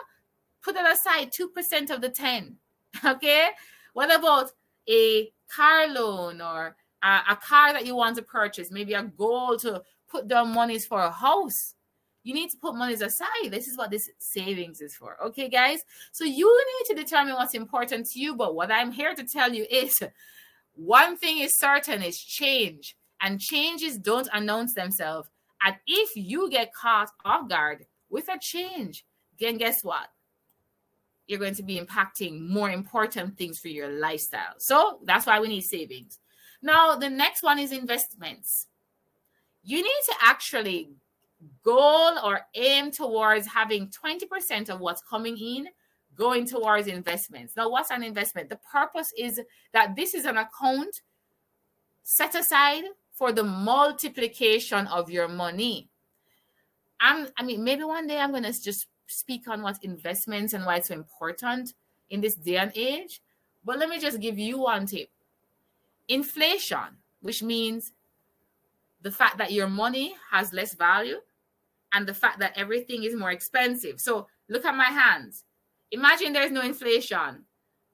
Put 0.63 0.77
it 0.77 0.85
aside 0.89 1.31
2% 1.31 1.89
of 1.91 2.01
the 2.01 2.09
10. 2.09 2.57
Okay? 3.05 3.49
What 3.91 4.13
about 4.13 4.51
a 4.89 5.29
car 5.53 5.87
loan 5.87 6.39
or 6.39 6.77
a, 7.03 7.19
a 7.29 7.35
car 7.35 7.73
that 7.73 7.85
you 7.85 7.93
want 7.93 8.15
to 8.15 8.21
purchase? 8.21 8.71
Maybe 8.71 8.93
a 8.93 9.03
goal 9.03 9.57
to 9.59 9.83
put 10.09 10.29
down 10.29 10.53
monies 10.53 10.85
for 10.85 11.01
a 11.01 11.11
house. 11.11 11.75
You 12.23 12.33
need 12.33 12.49
to 12.51 12.57
put 12.57 12.75
monies 12.75 13.01
aside. 13.01 13.51
This 13.51 13.67
is 13.67 13.77
what 13.77 13.91
this 13.91 14.09
savings 14.17 14.79
is 14.79 14.95
for. 14.95 15.17
Okay, 15.25 15.49
guys? 15.49 15.81
So 16.13 16.23
you 16.23 16.63
need 16.79 16.95
to 16.95 17.01
determine 17.01 17.35
what's 17.35 17.53
important 17.53 18.07
to 18.07 18.19
you. 18.19 18.33
But 18.35 18.55
what 18.55 18.71
I'm 18.71 18.91
here 18.91 19.13
to 19.13 19.23
tell 19.25 19.53
you 19.53 19.65
is 19.69 19.93
one 20.73 21.17
thing 21.17 21.39
is 21.39 21.51
certain 21.57 22.01
is 22.01 22.17
change. 22.17 22.95
And 23.21 23.39
changes 23.39 23.97
don't 23.97 24.27
announce 24.33 24.73
themselves. 24.73 25.29
And 25.63 25.75
if 25.87 26.15
you 26.15 26.49
get 26.49 26.73
caught 26.73 27.09
off 27.23 27.49
guard 27.49 27.85
with 28.09 28.27
a 28.29 28.37
change, 28.39 29.05
then 29.39 29.57
guess 29.57 29.83
what? 29.83 30.09
you're 31.27 31.39
going 31.39 31.55
to 31.55 31.63
be 31.63 31.79
impacting 31.79 32.47
more 32.47 32.69
important 32.69 33.37
things 33.37 33.59
for 33.59 33.67
your 33.67 33.89
lifestyle. 33.89 34.53
So 34.57 34.99
that's 35.03 35.25
why 35.25 35.39
we 35.39 35.47
need 35.47 35.61
savings. 35.61 36.19
Now, 36.61 36.95
the 36.95 37.09
next 37.09 37.43
one 37.43 37.59
is 37.59 37.71
investments. 37.71 38.67
You 39.63 39.77
need 39.77 40.01
to 40.05 40.15
actually 40.21 40.91
goal 41.63 42.17
or 42.23 42.41
aim 42.53 42.91
towards 42.91 43.47
having 43.47 43.89
20% 43.89 44.69
of 44.69 44.79
what's 44.79 45.01
coming 45.01 45.37
in 45.37 45.67
going 46.15 46.45
towards 46.45 46.87
investments. 46.87 47.55
Now, 47.57 47.69
what's 47.69 47.91
an 47.91 48.03
investment? 48.03 48.49
The 48.49 48.59
purpose 48.71 49.11
is 49.17 49.41
that 49.73 49.95
this 49.95 50.13
is 50.13 50.25
an 50.25 50.37
account 50.37 51.01
set 52.03 52.35
aside 52.35 52.83
for 53.15 53.31
the 53.31 53.43
multiplication 53.43 54.87
of 54.87 55.09
your 55.09 55.27
money. 55.27 55.89
I'm, 56.99 57.27
I 57.37 57.43
mean, 57.43 57.63
maybe 57.63 57.83
one 57.83 58.07
day 58.07 58.19
I'm 58.19 58.31
going 58.31 58.43
to 58.43 58.61
just 58.61 58.87
speak 59.07 59.47
on 59.47 59.61
what 59.61 59.83
investments 59.83 60.53
and 60.53 60.65
why 60.65 60.77
it's 60.77 60.89
so 60.89 60.93
important 60.93 61.73
in 62.09 62.21
this 62.21 62.35
day 62.35 62.57
and 62.57 62.71
age. 62.75 63.21
But 63.63 63.79
let 63.79 63.89
me 63.89 63.99
just 63.99 64.19
give 64.19 64.37
you 64.37 64.59
one 64.59 64.85
tip 64.85 65.09
inflation, 66.07 66.99
which 67.21 67.41
means 67.41 67.93
the 69.01 69.11
fact 69.11 69.37
that 69.37 69.51
your 69.51 69.67
money 69.67 70.13
has 70.29 70.53
less 70.53 70.75
value 70.75 71.17
and 71.93 72.05
the 72.05 72.13
fact 72.13 72.39
that 72.39 72.53
everything 72.55 73.03
is 73.03 73.15
more 73.15 73.31
expensive. 73.31 73.99
So 73.99 74.27
look 74.49 74.65
at 74.65 74.75
my 74.75 74.85
hands. 74.85 75.45
Imagine 75.91 76.33
there's 76.33 76.51
no 76.51 76.61
inflation. 76.61 77.45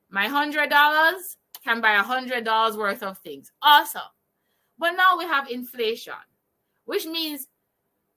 My 0.10 0.28
hundred 0.28 0.70
dollars 0.70 1.38
can 1.64 1.80
buy 1.80 1.94
a 1.94 2.04
hundred 2.04 2.44
dollars 2.44 2.76
worth 2.76 3.04
of 3.04 3.20
things. 3.20 3.52
Awesome. 3.62 4.02
But 4.82 4.94
now 4.94 5.16
we 5.16 5.26
have 5.26 5.48
inflation, 5.48 6.14
which 6.86 7.06
means 7.06 7.48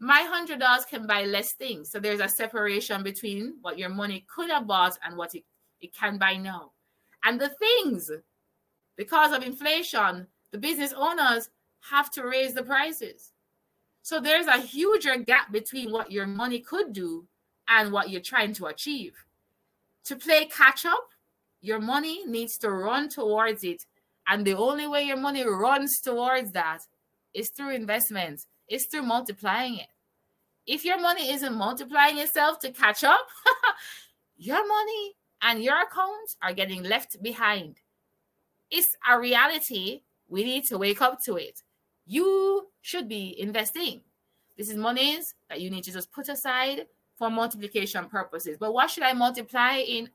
my 0.01 0.23
hundred 0.23 0.61
dollars 0.61 0.87
can 0.87 1.07
buy 1.07 1.25
less 1.25 1.53
things. 1.53 1.91
So 1.91 2.01
there's 2.01 2.21
a 2.21 2.29
separation 2.29 3.03
between 3.03 3.57
what 3.61 3.79
your 3.79 3.91
money 3.91 4.25
could 4.35 4.49
have 4.49 4.67
bought 4.67 4.99
and 5.05 5.19
what 5.19 5.35
it, 5.35 5.45
it 5.83 5.95
can 5.95 6.17
buy 6.17 6.37
now. 6.37 6.71
And 7.23 7.39
the 7.39 7.51
things, 7.51 8.11
because 8.97 9.33
of 9.33 9.43
inflation, 9.43 10.27
the 10.53 10.59
business 10.59 10.95
owners 10.97 11.51
have 11.91 12.11
to 12.13 12.23
raise 12.27 12.55
the 12.55 12.63
prices. 12.63 13.33
So 14.01 14.19
there's 14.19 14.47
a 14.47 14.57
huger 14.57 15.19
gap 15.19 15.53
between 15.53 15.93
what 15.93 16.11
your 16.11 16.27
money 16.27 16.61
could 16.61 16.95
do 16.95 17.27
and 17.69 17.93
what 17.93 18.09
you're 18.09 18.23
trying 18.23 18.55
to 18.55 18.67
achieve. 18.69 19.13
To 20.07 20.17
play 20.17 20.47
catch 20.47 20.87
up, 20.87 21.09
your 21.61 21.81
money 21.81 22.25
needs 22.27 22.57
to 22.59 22.71
run 22.71 23.11
towards 23.11 23.65
it. 23.65 23.85
And 24.27 24.47
the 24.47 24.57
only 24.57 24.87
way 24.87 25.05
your 25.05 25.17
money 25.17 25.45
runs 25.45 26.01
towards 26.01 26.53
that 26.53 26.81
is 27.35 27.51
through 27.51 27.75
investments, 27.75 28.47
it's 28.69 28.87
through 28.87 29.03
multiplying 29.03 29.79
it 29.79 29.89
if 30.67 30.85
your 30.85 31.01
money 31.01 31.31
isn't 31.31 31.55
multiplying 31.55 32.19
itself 32.19 32.59
to 32.61 32.73
catch 32.73 33.05
up, 33.05 33.27
your 34.37 34.67
money 34.67 35.17
and 35.43 35.63
your 35.63 35.81
accounts 35.83 36.37
are 36.43 36.55
getting 36.55 36.83
left 36.83 37.23
behind. 37.23 37.77
It's 38.71 38.97
a 39.09 39.19
reality. 39.19 40.03
We 40.29 40.45
need 40.45 40.65
to 40.67 40.79
wake 40.79 41.03
up 41.03 41.23
to 41.25 41.37
it. 41.37 41.63
You 42.07 42.69
should 42.81 43.09
be 43.09 43.39
investing. 43.39 44.03
This 44.57 44.71
is 44.71 44.77
monies 44.77 45.35
that 45.49 45.61
you 45.61 45.71
need 45.71 45.85
to 45.85 45.93
just 45.93 46.13
put 46.13 46.29
aside 46.29 46.87
for 47.19 47.31
multiplication 47.31 48.07
purposes. 48.09 48.57
But 48.59 48.73
what 48.73 48.91
should 48.91 49.05
I 49.05 49.13
multiply 49.13 49.77
in? 49.77 50.11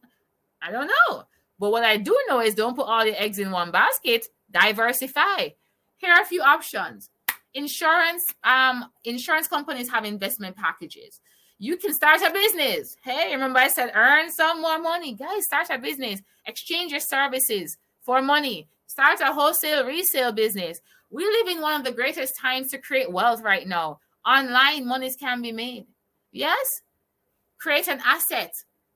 I 0.62 0.72
don't 0.72 0.88
know. 0.88 1.24
But 1.60 1.72
what 1.72 1.84
I 1.84 1.98
do 1.98 2.18
know 2.28 2.40
is 2.40 2.56
don't 2.56 2.76
put 2.76 2.88
all 2.88 3.06
your 3.06 3.16
eggs 3.18 3.38
in 3.38 3.52
one 3.52 3.72
basket, 3.72 4.28
diversify. 4.50 5.50
Here 5.98 6.12
are 6.12 6.22
a 6.22 6.26
few 6.26 6.42
options. 6.42 7.10
Insurance 7.54 8.26
um 8.44 8.86
insurance 9.04 9.48
companies 9.48 9.90
have 9.90 10.06
investment 10.06 10.56
packages. 10.56 11.20
You 11.58 11.76
can 11.76 11.94
start 11.94 12.22
a 12.22 12.32
business. 12.32 12.96
Hey 13.04 13.32
remember 13.34 13.60
i 13.60 13.68
said 13.68 13.92
earn 13.94 14.32
some 14.32 14.62
more 14.62 14.80
money? 14.80 15.14
Guys 15.14 15.46
start 15.46 15.68
a 15.70 15.78
business. 15.78 16.22
Exchange 16.46 16.92
your 16.92 17.02
services 17.02 17.78
for 18.02 18.22
money. 18.22 18.70
Start 18.88 19.20
a 19.20 19.34
wholesale 19.34 19.86
resale 19.86 20.32
business. 20.32 20.80
We 21.10 21.26
live 21.26 21.48
in 21.48 21.62
one 21.62 21.80
of 21.80 21.84
the 21.84 21.92
greatest 21.92 22.38
times 22.40 22.70
to 22.72 22.78
create 22.78 23.12
wealth 23.12 23.42
right 23.42 23.68
now. 23.68 24.00
Online 24.26 24.88
monies 24.88 25.16
can 25.20 25.42
be 25.42 25.52
made. 25.52 25.88
Yes? 26.32 26.82
Create 27.60 27.88
an 27.88 28.00
asset 28.06 28.54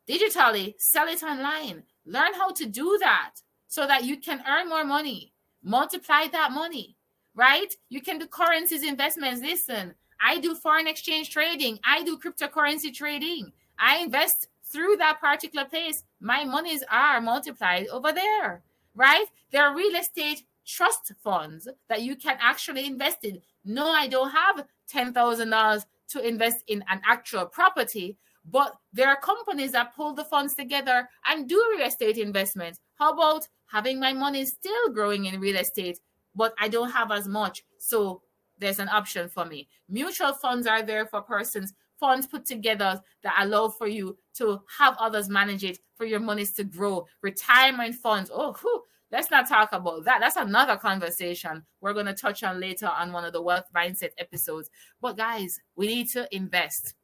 digitally. 0.07 0.75
Sell 0.77 1.07
it 1.07 1.23
online 1.23 1.83
learn 2.05 2.33
how 2.33 2.51
to 2.51 2.65
do 2.65 2.97
that 2.99 3.35
so 3.67 3.87
that 3.87 4.03
you 4.03 4.17
can 4.17 4.43
earn 4.47 4.69
more 4.69 4.85
money 4.85 5.33
multiply 5.63 6.27
that 6.31 6.51
money 6.51 6.97
right? 7.35 7.75
You 7.89 8.01
can 8.01 8.19
do 8.19 8.27
currencies 8.27 8.83
investments. 8.83 9.41
Listen, 9.41 9.95
I 10.21 10.39
do 10.39 10.55
foreign 10.55 10.87
exchange 10.87 11.29
trading, 11.29 11.79
I 11.83 12.03
do 12.03 12.17
cryptocurrency 12.17 12.93
trading. 12.93 13.51
I 13.79 13.97
invest 13.97 14.47
through 14.63 14.97
that 14.97 15.19
particular 15.19 15.65
place. 15.65 16.03
My 16.19 16.45
monies 16.45 16.83
are 16.89 17.19
multiplied 17.19 17.87
over 17.87 18.11
there, 18.11 18.61
right? 18.95 19.25
There 19.51 19.65
are 19.65 19.75
real 19.75 19.95
estate 19.95 20.43
trust 20.65 21.11
funds 21.23 21.67
that 21.89 22.01
you 22.01 22.15
can 22.15 22.37
actually 22.39 22.85
invest 22.85 23.25
in. 23.25 23.41
No, 23.65 23.89
I 23.89 24.07
don't 24.07 24.31
have 24.31 24.65
$10,000 24.91 25.85
to 26.09 26.27
invest 26.27 26.63
in 26.67 26.83
an 26.89 27.01
actual 27.05 27.45
property, 27.45 28.17
but 28.49 28.75
there 28.91 29.07
are 29.07 29.19
companies 29.19 29.71
that 29.71 29.95
pull 29.95 30.13
the 30.13 30.25
funds 30.25 30.53
together 30.53 31.07
and 31.25 31.47
do 31.47 31.63
real 31.71 31.87
estate 31.87 32.17
investments. 32.17 32.79
How 32.95 33.13
about 33.13 33.47
having 33.67 33.99
my 33.99 34.13
money 34.13 34.45
still 34.45 34.89
growing 34.91 35.25
in 35.25 35.39
real 35.39 35.57
estate 35.57 35.99
but 36.35 36.53
I 36.59 36.67
don't 36.67 36.91
have 36.91 37.11
as 37.11 37.27
much. 37.27 37.63
So 37.77 38.21
there's 38.57 38.79
an 38.79 38.89
option 38.89 39.29
for 39.29 39.45
me. 39.45 39.67
Mutual 39.89 40.33
funds 40.33 40.67
are 40.67 40.83
there 40.83 41.05
for 41.05 41.21
persons, 41.21 41.73
funds 41.99 42.27
put 42.27 42.45
together 42.45 43.01
that 43.23 43.35
allow 43.39 43.69
for 43.69 43.87
you 43.87 44.17
to 44.35 44.61
have 44.77 44.95
others 44.99 45.29
manage 45.29 45.63
it 45.63 45.79
for 45.95 46.05
your 46.05 46.19
monies 46.19 46.53
to 46.53 46.63
grow. 46.63 47.05
Retirement 47.21 47.95
funds. 47.95 48.31
Oh, 48.33 48.53
whew, 48.53 48.81
let's 49.11 49.31
not 49.31 49.47
talk 49.47 49.71
about 49.73 50.05
that. 50.05 50.19
That's 50.19 50.35
another 50.35 50.77
conversation 50.77 51.63
we're 51.81 51.93
going 51.93 52.05
to 52.07 52.13
touch 52.13 52.43
on 52.43 52.59
later 52.59 52.87
on 52.87 53.11
one 53.11 53.25
of 53.25 53.33
the 53.33 53.41
wealth 53.41 53.65
mindset 53.75 54.11
episodes. 54.17 54.69
But 55.01 55.17
guys, 55.17 55.59
we 55.75 55.87
need 55.87 56.09
to 56.09 56.27
invest. 56.35 56.95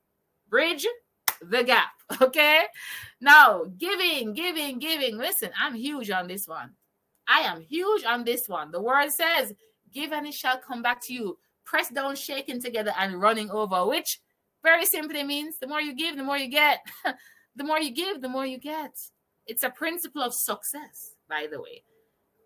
Bridge 0.49 0.87
the 1.41 1.63
gap. 1.63 1.89
Okay. 2.21 2.63
Now, 3.21 3.65
giving, 3.77 4.33
giving, 4.33 4.79
giving. 4.79 5.15
Listen, 5.15 5.51
I'm 5.59 5.75
huge 5.75 6.09
on 6.09 6.27
this 6.27 6.47
one. 6.47 6.71
I 7.27 7.41
am 7.41 7.61
huge 7.61 8.03
on 8.03 8.23
this 8.23 8.49
one. 8.49 8.71
The 8.71 8.81
word 8.81 9.11
says, 9.11 9.53
Give 9.93 10.11
and 10.11 10.25
it 10.25 10.33
shall 10.33 10.57
come 10.57 10.81
back 10.81 11.01
to 11.05 11.13
you. 11.13 11.37
Press 11.65 11.89
down, 11.89 12.15
shaking 12.15 12.59
together, 12.59 12.93
and 12.97 13.21
running 13.21 13.51
over, 13.51 13.85
which 13.85 14.19
very 14.63 14.87
simply 14.87 15.23
means 15.23 15.59
the 15.59 15.67
more 15.67 15.81
you 15.81 15.93
give, 15.93 16.17
the 16.17 16.23
more 16.23 16.37
you 16.37 16.49
get. 16.49 16.79
the 17.55 17.63
more 17.63 17.79
you 17.79 17.91
give, 17.91 18.21
the 18.21 18.29
more 18.29 18.45
you 18.45 18.57
get. 18.57 18.97
It's 19.45 19.63
a 19.63 19.69
principle 19.69 20.23
of 20.23 20.33
success, 20.33 21.15
by 21.29 21.47
the 21.49 21.61
way. 21.61 21.83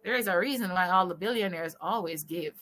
There 0.03 0.15
is 0.15 0.27
a 0.27 0.38
reason 0.38 0.71
why 0.71 0.89
all 0.89 1.08
the 1.08 1.15
billionaires 1.15 1.75
always 1.79 2.23
give. 2.23 2.56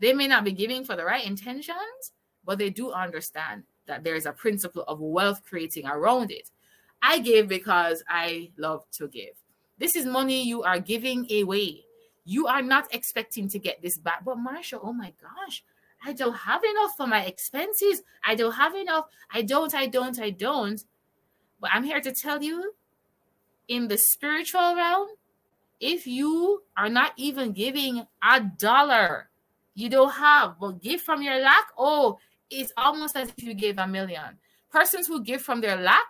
They 0.00 0.12
may 0.12 0.26
not 0.26 0.44
be 0.44 0.52
giving 0.52 0.84
for 0.84 0.96
the 0.96 1.04
right 1.04 1.24
intentions, 1.24 2.12
but 2.44 2.58
they 2.58 2.70
do 2.70 2.90
understand 2.90 3.62
that 3.88 4.04
there 4.04 4.14
is 4.14 4.26
a 4.26 4.32
principle 4.32 4.84
of 4.86 5.00
wealth 5.00 5.42
creating 5.44 5.86
around 5.86 6.30
it. 6.30 6.50
I 7.02 7.18
give 7.18 7.48
because 7.48 8.04
I 8.08 8.50
love 8.56 8.84
to 8.92 9.08
give. 9.08 9.34
This 9.78 9.96
is 9.96 10.06
money 10.06 10.42
you 10.42 10.62
are 10.62 10.78
giving 10.78 11.26
away. 11.32 11.84
You 12.24 12.46
are 12.46 12.62
not 12.62 12.92
expecting 12.92 13.48
to 13.48 13.58
get 13.58 13.82
this 13.82 13.96
back. 13.98 14.24
But 14.24 14.38
Marsha, 14.38 14.78
oh 14.82 14.92
my 14.92 15.12
gosh, 15.20 15.64
I 16.04 16.12
don't 16.12 16.34
have 16.34 16.62
enough 16.64 16.96
for 16.96 17.06
my 17.06 17.24
expenses. 17.24 18.02
I 18.24 18.34
don't 18.34 18.52
have 18.52 18.74
enough. 18.74 19.06
I 19.32 19.42
don't, 19.42 19.74
I 19.74 19.86
don't, 19.86 20.18
I 20.20 20.30
don't. 20.30 20.82
But 21.60 21.70
I'm 21.72 21.84
here 21.84 22.00
to 22.00 22.12
tell 22.12 22.42
you 22.42 22.72
in 23.68 23.88
the 23.88 23.98
spiritual 23.98 24.74
realm, 24.74 25.08
if 25.80 26.06
you 26.06 26.62
are 26.76 26.88
not 26.88 27.12
even 27.16 27.52
giving 27.52 28.06
a 28.22 28.40
dollar, 28.40 29.28
you 29.74 29.88
don't 29.88 30.12
have, 30.12 30.56
but 30.60 30.82
give 30.82 31.00
from 31.00 31.22
your 31.22 31.38
lack, 31.38 31.68
oh, 31.78 32.18
it's 32.50 32.72
almost 32.76 33.16
as 33.16 33.28
if 33.28 33.42
you 33.42 33.54
gave 33.54 33.78
a 33.78 33.86
million. 33.86 34.38
Persons 34.70 35.06
who 35.06 35.22
give 35.22 35.42
from 35.42 35.60
their 35.60 35.76
lack 35.76 36.06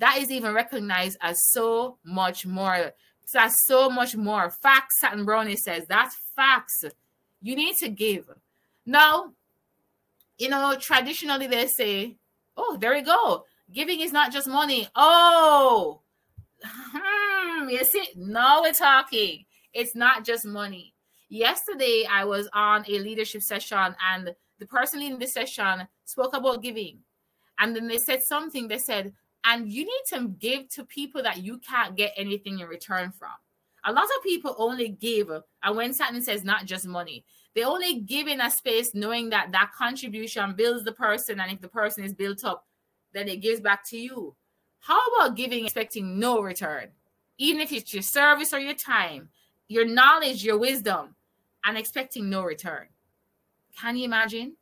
that 0.00 0.18
is 0.18 0.30
even 0.30 0.54
recognized 0.54 1.18
as 1.20 1.38
so 1.50 1.98
much 2.04 2.46
more. 2.46 2.92
That's 3.32 3.66
so 3.66 3.88
much 3.88 4.16
more. 4.16 4.50
Facts, 4.50 4.98
Satin 4.98 5.24
Brownie 5.24 5.56
says. 5.56 5.84
That's 5.88 6.16
facts. 6.34 6.84
You 7.42 7.54
need 7.54 7.76
to 7.76 7.88
give. 7.88 8.28
Now, 8.86 9.32
you 10.38 10.48
know, 10.48 10.74
traditionally 10.80 11.46
they 11.46 11.66
say, 11.66 12.16
oh, 12.56 12.78
there 12.80 12.94
we 12.94 13.02
go. 13.02 13.44
Giving 13.72 14.00
is 14.00 14.12
not 14.12 14.32
just 14.32 14.48
money. 14.48 14.88
Oh, 14.96 16.00
hmm, 16.64 17.68
you 17.68 17.84
see, 17.84 18.08
now 18.16 18.62
we're 18.62 18.72
talking. 18.72 19.44
It's 19.72 19.94
not 19.94 20.24
just 20.24 20.44
money. 20.44 20.94
Yesterday, 21.28 22.08
I 22.10 22.24
was 22.24 22.48
on 22.52 22.84
a 22.88 22.98
leadership 22.98 23.42
session, 23.42 23.94
and 24.12 24.34
the 24.60 24.66
person 24.66 25.02
in 25.02 25.18
the 25.18 25.26
session 25.26 25.88
spoke 26.04 26.36
about 26.36 26.62
giving. 26.62 26.98
And 27.58 27.74
then 27.74 27.88
they 27.88 27.98
said 27.98 28.22
something. 28.22 28.68
They 28.68 28.78
said, 28.78 29.12
and 29.44 29.68
you 29.68 29.84
need 29.84 30.02
to 30.10 30.28
give 30.28 30.68
to 30.70 30.84
people 30.84 31.22
that 31.22 31.42
you 31.42 31.58
can't 31.58 31.96
get 31.96 32.12
anything 32.16 32.60
in 32.60 32.68
return 32.68 33.10
from. 33.10 33.30
A 33.84 33.92
lot 33.92 34.04
of 34.04 34.22
people 34.22 34.54
only 34.58 34.88
give, 34.88 35.30
and 35.30 35.76
when 35.76 35.94
Saturn 35.94 36.20
says 36.20 36.44
not 36.44 36.66
just 36.66 36.86
money, 36.86 37.24
they 37.54 37.64
only 37.64 38.00
give 38.00 38.28
in 38.28 38.40
a 38.40 38.50
space 38.50 38.94
knowing 38.94 39.30
that 39.30 39.52
that 39.52 39.72
contribution 39.76 40.54
builds 40.54 40.84
the 40.84 40.92
person, 40.92 41.40
and 41.40 41.50
if 41.50 41.60
the 41.60 41.68
person 41.68 42.04
is 42.04 42.12
built 42.12 42.44
up, 42.44 42.66
then 43.12 43.26
it 43.26 43.40
gives 43.40 43.60
back 43.60 43.84
to 43.88 43.98
you. 43.98 44.36
How 44.80 45.00
about 45.06 45.36
giving 45.36 45.64
expecting 45.64 46.18
no 46.18 46.42
return? 46.42 46.88
Even 47.38 47.62
if 47.62 47.72
it's 47.72 47.94
your 47.94 48.02
service 48.02 48.52
or 48.52 48.58
your 48.58 48.74
time, 48.74 49.30
your 49.68 49.86
knowledge, 49.86 50.44
your 50.44 50.58
wisdom, 50.58 51.14
and 51.64 51.78
expecting 51.78 52.28
no 52.28 52.42
return. 52.42 52.86
Can 53.78 53.96
you 53.96 54.04
imagine? 54.04 54.56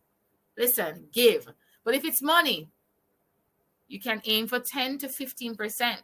Listen, 0.57 1.07
give. 1.12 1.49
But 1.85 1.94
if 1.94 2.05
it's 2.05 2.21
money, 2.23 2.68
you 3.87 4.01
can 4.01 4.21
aim 4.27 4.47
for 4.47 4.61
10 4.61 4.99
to 4.99 5.09
15%, 5.09 5.97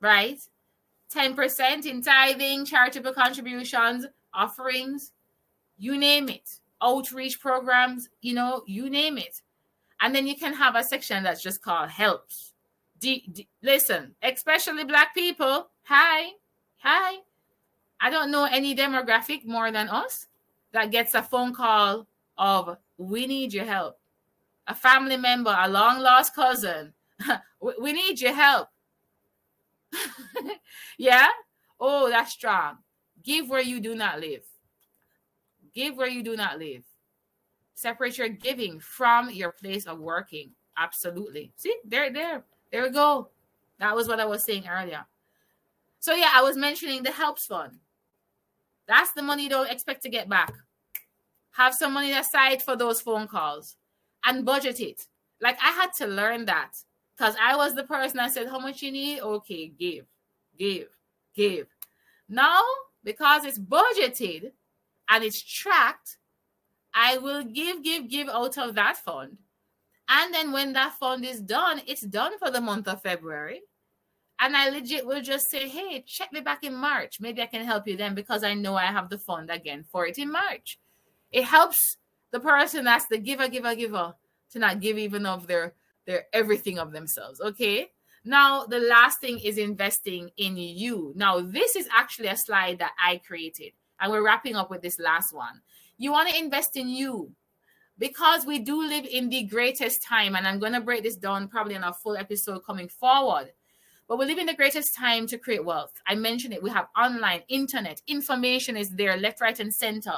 right? 0.00 0.40
10% 1.14 1.86
in 1.86 2.02
tithing, 2.02 2.64
charitable 2.64 3.12
contributions, 3.12 4.06
offerings, 4.34 5.12
you 5.78 5.98
name 5.98 6.28
it, 6.28 6.58
outreach 6.82 7.40
programs, 7.40 8.08
you 8.20 8.34
know, 8.34 8.62
you 8.66 8.88
name 8.88 9.18
it. 9.18 9.42
And 10.00 10.14
then 10.14 10.26
you 10.26 10.36
can 10.36 10.54
have 10.54 10.74
a 10.74 10.82
section 10.82 11.22
that's 11.22 11.42
just 11.42 11.62
called 11.62 11.90
helps. 11.90 12.52
D- 12.98 13.28
D- 13.32 13.48
listen, 13.62 14.14
especially 14.22 14.84
black 14.84 15.14
people. 15.14 15.68
Hi, 15.84 16.30
hi. 16.78 17.18
I 18.00 18.10
don't 18.10 18.32
know 18.32 18.48
any 18.50 18.74
demographic 18.74 19.44
more 19.46 19.70
than 19.70 19.88
us 19.88 20.26
that 20.72 20.90
gets 20.90 21.14
a 21.14 21.22
phone 21.22 21.54
call 21.54 22.08
of 22.42 22.76
we 22.98 23.26
need 23.26 23.54
your 23.54 23.64
help. 23.64 23.98
A 24.66 24.74
family 24.74 25.16
member, 25.16 25.56
a 25.56 25.68
long 25.68 26.00
lost 26.00 26.34
cousin, 26.34 26.92
we 27.80 27.92
need 27.92 28.20
your 28.20 28.34
help. 28.34 28.68
yeah? 30.98 31.28
Oh, 31.78 32.10
that's 32.10 32.32
strong. 32.32 32.78
Give 33.22 33.48
where 33.48 33.62
you 33.62 33.80
do 33.80 33.94
not 33.94 34.20
live. 34.20 34.42
Give 35.72 35.96
where 35.96 36.08
you 36.08 36.22
do 36.22 36.36
not 36.36 36.58
live. 36.58 36.82
Separate 37.74 38.18
your 38.18 38.28
giving 38.28 38.80
from 38.80 39.30
your 39.30 39.52
place 39.52 39.86
of 39.86 39.98
working. 39.98 40.50
Absolutely. 40.76 41.52
See, 41.56 41.74
there, 41.84 42.12
there, 42.12 42.44
there 42.70 42.82
we 42.82 42.90
go. 42.90 43.30
That 43.78 43.94
was 43.94 44.08
what 44.08 44.20
I 44.20 44.24
was 44.24 44.44
saying 44.44 44.66
earlier. 44.68 45.06
So, 46.00 46.14
yeah, 46.14 46.30
I 46.34 46.42
was 46.42 46.56
mentioning 46.56 47.02
the 47.02 47.12
helps 47.12 47.46
fund. 47.46 47.78
That's 48.88 49.12
the 49.12 49.22
money 49.22 49.44
you 49.44 49.48
don't 49.48 49.70
expect 49.70 50.02
to 50.02 50.08
get 50.08 50.28
back. 50.28 50.52
Have 51.52 51.74
some 51.74 51.92
money 51.92 52.12
aside 52.12 52.62
for 52.62 52.76
those 52.76 53.00
phone 53.00 53.28
calls 53.28 53.76
and 54.24 54.44
budget 54.44 54.80
it. 54.80 55.06
Like 55.40 55.58
I 55.62 55.70
had 55.72 55.92
to 55.98 56.06
learn 56.06 56.46
that 56.46 56.72
because 57.16 57.36
I 57.40 57.56
was 57.56 57.74
the 57.74 57.84
person 57.84 58.18
that 58.18 58.32
said, 58.32 58.48
How 58.48 58.58
much 58.58 58.82
you 58.82 58.90
need? 58.90 59.20
Okay, 59.20 59.68
give, 59.68 60.06
give, 60.58 60.88
give. 61.34 61.66
Now, 62.28 62.62
because 63.04 63.44
it's 63.44 63.58
budgeted 63.58 64.52
and 65.08 65.24
it's 65.24 65.42
tracked, 65.42 66.16
I 66.94 67.18
will 67.18 67.44
give, 67.44 67.82
give, 67.82 68.08
give 68.08 68.28
out 68.28 68.56
of 68.58 68.74
that 68.76 68.96
fund. 68.96 69.38
And 70.08 70.34
then 70.34 70.52
when 70.52 70.72
that 70.74 70.94
fund 70.94 71.24
is 71.24 71.40
done, 71.40 71.82
it's 71.86 72.02
done 72.02 72.38
for 72.38 72.50
the 72.50 72.60
month 72.60 72.88
of 72.88 73.02
February. 73.02 73.62
And 74.40 74.56
I 74.56 74.70
legit 74.70 75.06
will 75.06 75.22
just 75.22 75.50
say, 75.50 75.68
hey, 75.68 76.02
check 76.06 76.32
me 76.32 76.40
back 76.40 76.64
in 76.64 76.74
March. 76.74 77.20
Maybe 77.20 77.40
I 77.42 77.46
can 77.46 77.64
help 77.64 77.86
you 77.86 77.96
then 77.96 78.14
because 78.14 78.42
I 78.42 78.54
know 78.54 78.74
I 78.74 78.86
have 78.86 79.08
the 79.08 79.18
fund 79.18 79.50
again 79.50 79.84
for 79.90 80.06
it 80.06 80.18
in 80.18 80.32
March. 80.32 80.78
It 81.32 81.44
helps 81.44 81.96
the 82.30 82.40
person 82.40 82.84
that's 82.84 83.06
the 83.06 83.18
giver, 83.18 83.48
giver, 83.48 83.74
giver 83.74 84.14
to 84.52 84.58
not 84.58 84.80
give 84.80 84.98
even 84.98 85.26
of 85.26 85.46
their 85.46 85.74
their 86.06 86.24
everything 86.32 86.78
of 86.78 86.92
themselves. 86.92 87.40
Okay. 87.40 87.90
Now, 88.24 88.66
the 88.66 88.78
last 88.78 89.20
thing 89.20 89.40
is 89.40 89.58
investing 89.58 90.30
in 90.36 90.56
you. 90.56 91.12
Now, 91.16 91.40
this 91.40 91.74
is 91.74 91.88
actually 91.92 92.28
a 92.28 92.36
slide 92.36 92.78
that 92.78 92.92
I 93.02 93.20
created, 93.26 93.72
and 93.98 94.12
we're 94.12 94.24
wrapping 94.24 94.54
up 94.54 94.70
with 94.70 94.80
this 94.80 95.00
last 95.00 95.32
one. 95.34 95.60
You 95.98 96.12
want 96.12 96.28
to 96.28 96.38
invest 96.38 96.76
in 96.76 96.88
you 96.88 97.32
because 97.98 98.46
we 98.46 98.60
do 98.60 98.86
live 98.86 99.06
in 99.06 99.28
the 99.28 99.42
greatest 99.42 100.02
time, 100.02 100.36
and 100.36 100.46
I'm 100.46 100.60
going 100.60 100.72
to 100.72 100.80
break 100.80 101.02
this 101.02 101.16
down 101.16 101.48
probably 101.48 101.74
in 101.74 101.82
a 101.82 101.92
full 101.92 102.16
episode 102.16 102.64
coming 102.64 102.88
forward. 102.88 103.52
But 104.06 104.18
we 104.18 104.26
live 104.26 104.38
in 104.38 104.46
the 104.46 104.54
greatest 104.54 104.94
time 104.94 105.26
to 105.28 105.38
create 105.38 105.64
wealth. 105.64 105.92
I 106.06 106.14
mentioned 106.14 106.54
it. 106.54 106.62
We 106.62 106.70
have 106.70 106.88
online, 106.96 107.42
internet, 107.48 108.02
information 108.06 108.76
is 108.76 108.90
there, 108.90 109.16
left, 109.16 109.40
right, 109.40 109.58
and 109.58 109.74
center. 109.74 110.14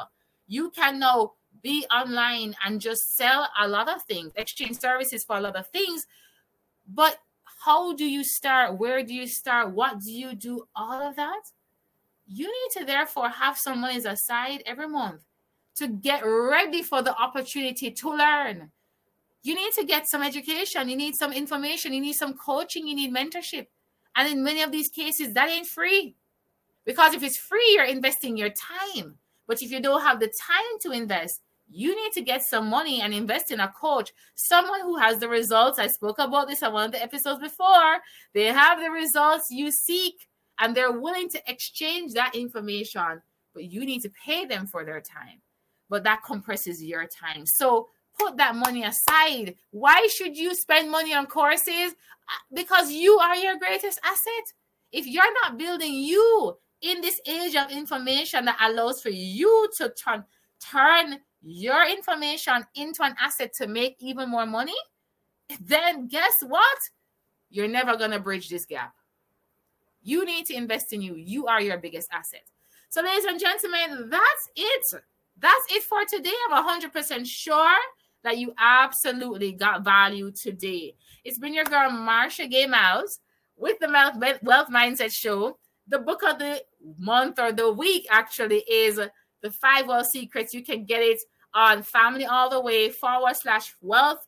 You 0.46 0.70
can 0.70 0.98
now 0.98 1.33
be 1.62 1.87
online 1.90 2.54
and 2.64 2.80
just 2.80 3.16
sell 3.16 3.48
a 3.59 3.66
lot 3.66 3.88
of 3.88 4.02
things, 4.02 4.33
exchange 4.37 4.78
services 4.78 5.24
for 5.24 5.37
a 5.37 5.40
lot 5.40 5.57
of 5.57 5.66
things. 5.68 6.07
But 6.87 7.18
how 7.64 7.94
do 7.94 8.04
you 8.04 8.22
start? 8.22 8.78
Where 8.78 9.02
do 9.02 9.14
you 9.14 9.26
start? 9.26 9.72
What 9.72 10.00
do 10.00 10.12
you 10.12 10.35
do? 10.35 10.68
All 10.76 11.00
of 11.00 11.16
that. 11.16 11.42
You 12.26 12.46
need 12.46 12.80
to 12.80 12.85
therefore 12.85 13.28
have 13.28 13.59
some 13.59 13.80
monies 13.80 14.04
aside 14.04 14.62
every 14.66 14.88
month 14.88 15.22
to 15.76 15.88
get 15.88 16.20
ready 16.24 16.83
for 16.83 17.02
the 17.02 17.16
opportunity 17.16 17.90
to 17.90 18.11
learn. 18.11 18.70
You 19.42 19.54
need 19.54 19.72
to 19.74 19.85
get 19.85 20.09
some 20.09 20.22
education, 20.22 20.88
you 20.88 20.96
need 20.96 21.16
some 21.16 21.33
information, 21.33 21.92
you 21.92 22.00
need 22.00 22.14
some 22.14 22.35
coaching, 22.35 22.87
you 22.87 22.94
need 22.94 23.14
mentorship. 23.14 23.66
And 24.16 24.33
in 24.33 24.42
many 24.42 24.62
of 24.62 24.72
these 24.72 24.88
cases, 24.88 25.35
that 25.35 25.50
ain't 25.50 25.66
free. 25.66 26.14
Because 26.85 27.14
if 27.14 27.22
it's 27.22 27.37
free, 27.37 27.72
you're 27.74 27.85
investing 27.85 28.37
your 28.37 28.50
time. 28.50 29.18
But 29.46 29.62
if 29.62 29.70
you 29.70 29.80
don't 29.80 30.02
have 30.02 30.20
the 30.20 30.26
time 30.26 30.78
to 30.83 30.90
invest, 30.90 31.40
you 31.70 31.94
need 31.94 32.12
to 32.12 32.20
get 32.20 32.42
some 32.42 32.68
money 32.68 33.00
and 33.00 33.14
invest 33.14 33.50
in 33.50 33.61
a 33.61 33.72
coach, 33.80 34.12
someone 34.35 34.80
who 34.83 34.96
has 34.98 35.18
the 35.18 35.28
results. 35.28 35.78
I 35.78 35.87
spoke 35.87 36.18
about 36.18 36.48
this 36.48 36.62
on 36.62 36.72
one 36.72 36.87
of 36.87 36.92
the 36.92 37.02
episodes 37.02 37.42
before. 37.42 37.98
They 38.33 38.46
have 38.46 38.80
the 38.80 38.90
results 38.90 39.46
you 39.50 39.70
seek 39.70 40.14
and 40.59 40.74
they're 40.74 40.92
willing 40.92 41.28
to 41.30 41.42
exchange 41.48 42.12
that 42.12 42.35
information, 42.35 43.22
but 43.54 43.64
you 43.64 43.85
need 43.85 44.02
to 44.02 44.11
pay 44.24 44.44
them 44.44 44.66
for 44.66 44.85
their 44.85 45.00
time. 45.00 45.40
But 45.88 46.04
that 46.04 46.22
compresses 46.24 46.83
your 46.83 47.07
time. 47.07 47.46
So 47.46 47.88
put 48.18 48.37
that 48.37 48.54
money 48.54 48.85
aside. 48.85 49.57
Why 49.70 50.07
should 50.14 50.37
you 50.37 50.54
spend 50.54 50.90
money 50.90 51.14
on 51.14 51.26
courses? 51.26 51.94
Uh, 52.28 52.54
because 52.54 52.90
you 52.90 53.18
are 53.18 53.37
your 53.37 53.59
greatest 53.59 54.00
asset. 54.04 54.52
If 54.92 55.07
you're 55.07 55.35
not 55.42 55.59
building 55.59 55.92
you 55.92 56.57
in 56.85 57.01
this 57.01 57.20
age 57.27 57.57
of 57.57 57.70
information 57.70 58.44
that 58.44 58.59
allows 58.61 59.03
for 59.03 59.11
you 59.11 59.68
to 59.79 59.90
turn 59.90 60.25
turn 60.61 61.18
your 61.42 61.87
information 61.88 62.64
into 62.75 63.03
an 63.03 63.14
asset 63.20 63.53
to 63.55 63.66
make 63.66 63.97
even 64.01 64.31
more 64.31 64.47
money, 64.47 64.75
then 65.61 66.09
guess 66.09 66.42
what? 66.47 66.79
You're 67.51 67.68
never 67.68 67.97
going 67.97 68.11
to 68.12 68.20
bridge 68.20 68.49
this 68.49 68.64
gap. 68.64 68.94
You 70.03 70.25
need 70.25 70.47
to 70.47 70.55
invest 70.55 70.92
in 70.92 71.03
you. 71.03 71.16
You 71.16 71.47
are 71.47 71.61
your 71.61 71.79
biggest 71.79 72.09
asset. 72.12 72.44
So, 72.88 73.03
ladies 73.03 73.25
and 73.25 73.40
gentlemen, 73.40 74.09
that's 74.11 74.49
it. 74.57 75.03
That's 75.38 75.64
it 75.70 75.83
for 75.83 76.05
today. 76.05 76.33
I'm 76.51 76.81
100% 76.81 77.27
sure 77.27 77.77
that 78.23 78.38
you 78.38 78.55
absolutely 78.59 79.53
got 79.53 79.85
value 79.85 80.31
today. 80.31 80.94
It's 81.25 81.38
been 81.38 81.55
your 81.55 81.64
girl, 81.64 81.90
Marsha 81.90 82.51
Gay 82.51 82.66
Miles, 82.66 83.20
with 83.57 83.79
the 83.81 84.38
Wealth 84.42 84.68
Mindset 84.68 85.12
Show. 85.12 85.59
The 85.88 85.99
book 85.99 86.23
of 86.23 86.38
the 86.38 86.62
month 86.99 87.38
or 87.38 87.53
the 87.53 87.73
week 87.73 88.07
actually 88.11 88.64
is 88.70 89.01
The 89.42 89.51
Five 89.51 89.87
Wealth 89.87 90.09
Secrets. 90.09 90.55
You 90.55 90.62
can 90.62 90.85
get 90.85 91.03
it 91.03 91.20
on 91.55 91.83
Family 91.83 92.27
All 92.27 92.51
the 92.51 92.61
Way 92.61 92.90
forward 92.90 93.37
slash 93.37 93.75
wealth, 93.81 94.27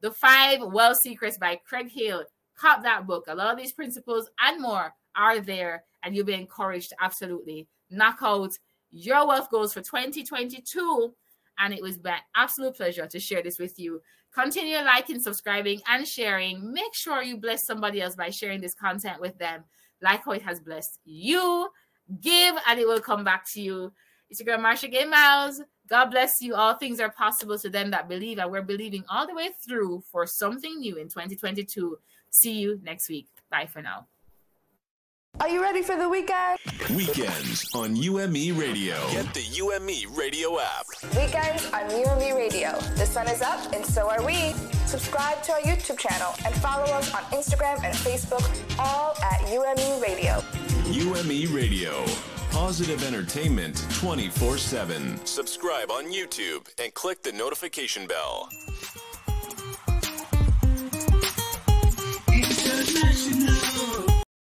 The 0.00 0.10
Five 0.10 0.60
Wealth 0.62 0.98
Secrets 0.98 1.38
by 1.38 1.60
Craig 1.66 1.90
Hill. 1.90 2.24
Cop 2.56 2.82
that 2.82 3.06
book. 3.06 3.24
A 3.28 3.34
lot 3.34 3.52
of 3.52 3.58
these 3.58 3.72
principles 3.72 4.28
and 4.40 4.60
more 4.60 4.92
are 5.16 5.40
there, 5.40 5.84
and 6.02 6.14
you'll 6.14 6.26
be 6.26 6.34
encouraged 6.34 6.92
absolutely 7.00 7.66
knock 7.90 8.18
out 8.22 8.52
your 8.90 9.26
wealth 9.26 9.50
goals 9.50 9.74
for 9.74 9.82
2022. 9.82 11.14
And 11.58 11.74
it 11.74 11.82
was 11.82 12.02
my 12.02 12.18
absolute 12.34 12.76
pleasure 12.76 13.06
to 13.06 13.20
share 13.20 13.42
this 13.42 13.58
with 13.58 13.78
you. 13.78 14.00
Continue 14.32 14.76
liking, 14.78 15.20
subscribing, 15.20 15.80
and 15.88 16.06
sharing. 16.06 16.72
Make 16.72 16.94
sure 16.94 17.22
you 17.22 17.36
bless 17.36 17.66
somebody 17.66 18.00
else 18.00 18.14
by 18.14 18.30
sharing 18.30 18.60
this 18.60 18.74
content 18.74 19.20
with 19.20 19.36
them, 19.38 19.64
like 20.00 20.24
how 20.24 20.32
it 20.32 20.42
has 20.42 20.60
blessed 20.60 21.00
you. 21.04 21.68
Give, 22.20 22.54
and 22.66 22.78
it 22.78 22.86
will 22.86 23.00
come 23.00 23.24
back 23.24 23.44
to 23.52 23.60
you. 23.60 23.92
It's 24.28 24.40
your 24.40 24.56
girl, 24.56 24.64
Marsha 24.64 24.90
Gay 24.90 25.04
Miles. 25.04 25.60
God 25.88 26.06
bless 26.06 26.40
you. 26.40 26.54
All 26.54 26.74
things 26.74 27.00
are 27.00 27.10
possible 27.10 27.58
to 27.58 27.68
them 27.68 27.90
that 27.90 28.08
believe, 28.08 28.38
and 28.38 28.50
we're 28.50 28.62
believing 28.62 29.04
all 29.08 29.26
the 29.26 29.34
way 29.34 29.50
through 29.66 30.02
for 30.10 30.26
something 30.26 30.78
new 30.78 30.96
in 30.96 31.08
2022. 31.08 31.98
See 32.30 32.52
you 32.52 32.80
next 32.82 33.08
week. 33.08 33.26
Bye 33.50 33.66
for 33.66 33.82
now. 33.82 34.06
Are 35.38 35.48
you 35.48 35.62
ready 35.62 35.82
for 35.82 35.96
the 35.96 36.08
weekend? 36.08 36.58
Weekends 36.94 37.72
on 37.74 37.96
UME 37.96 38.58
Radio. 38.58 38.96
Get 39.10 39.32
the 39.32 39.42
UME 39.42 40.14
Radio 40.14 40.60
app. 40.60 40.86
Weekends 41.16 41.66
on 41.72 41.88
UME 41.90 42.36
Radio. 42.36 42.78
The 42.96 43.06
sun 43.06 43.28
is 43.28 43.40
up, 43.40 43.72
and 43.72 43.84
so 43.86 44.10
are 44.10 44.24
we. 44.24 44.52
Subscribe 44.86 45.42
to 45.44 45.52
our 45.52 45.60
YouTube 45.60 45.98
channel 45.98 46.34
and 46.44 46.54
follow 46.56 46.84
us 46.84 47.14
on 47.14 47.22
Instagram 47.30 47.82
and 47.84 47.94
Facebook, 47.94 48.44
all 48.78 49.16
at 49.22 49.40
UME 49.48 50.00
Radio. 50.02 50.42
UME 50.92 51.54
Radio. 51.54 52.04
Positive 52.50 53.04
entertainment 53.04 53.86
24 53.94 54.58
7. 54.58 55.24
Subscribe 55.24 55.88
on 55.88 56.06
YouTube 56.12 56.68
and 56.82 56.92
click 56.94 57.22
the 57.22 57.30
notification 57.30 58.08
bell. 58.08 58.48
International. 62.32 63.59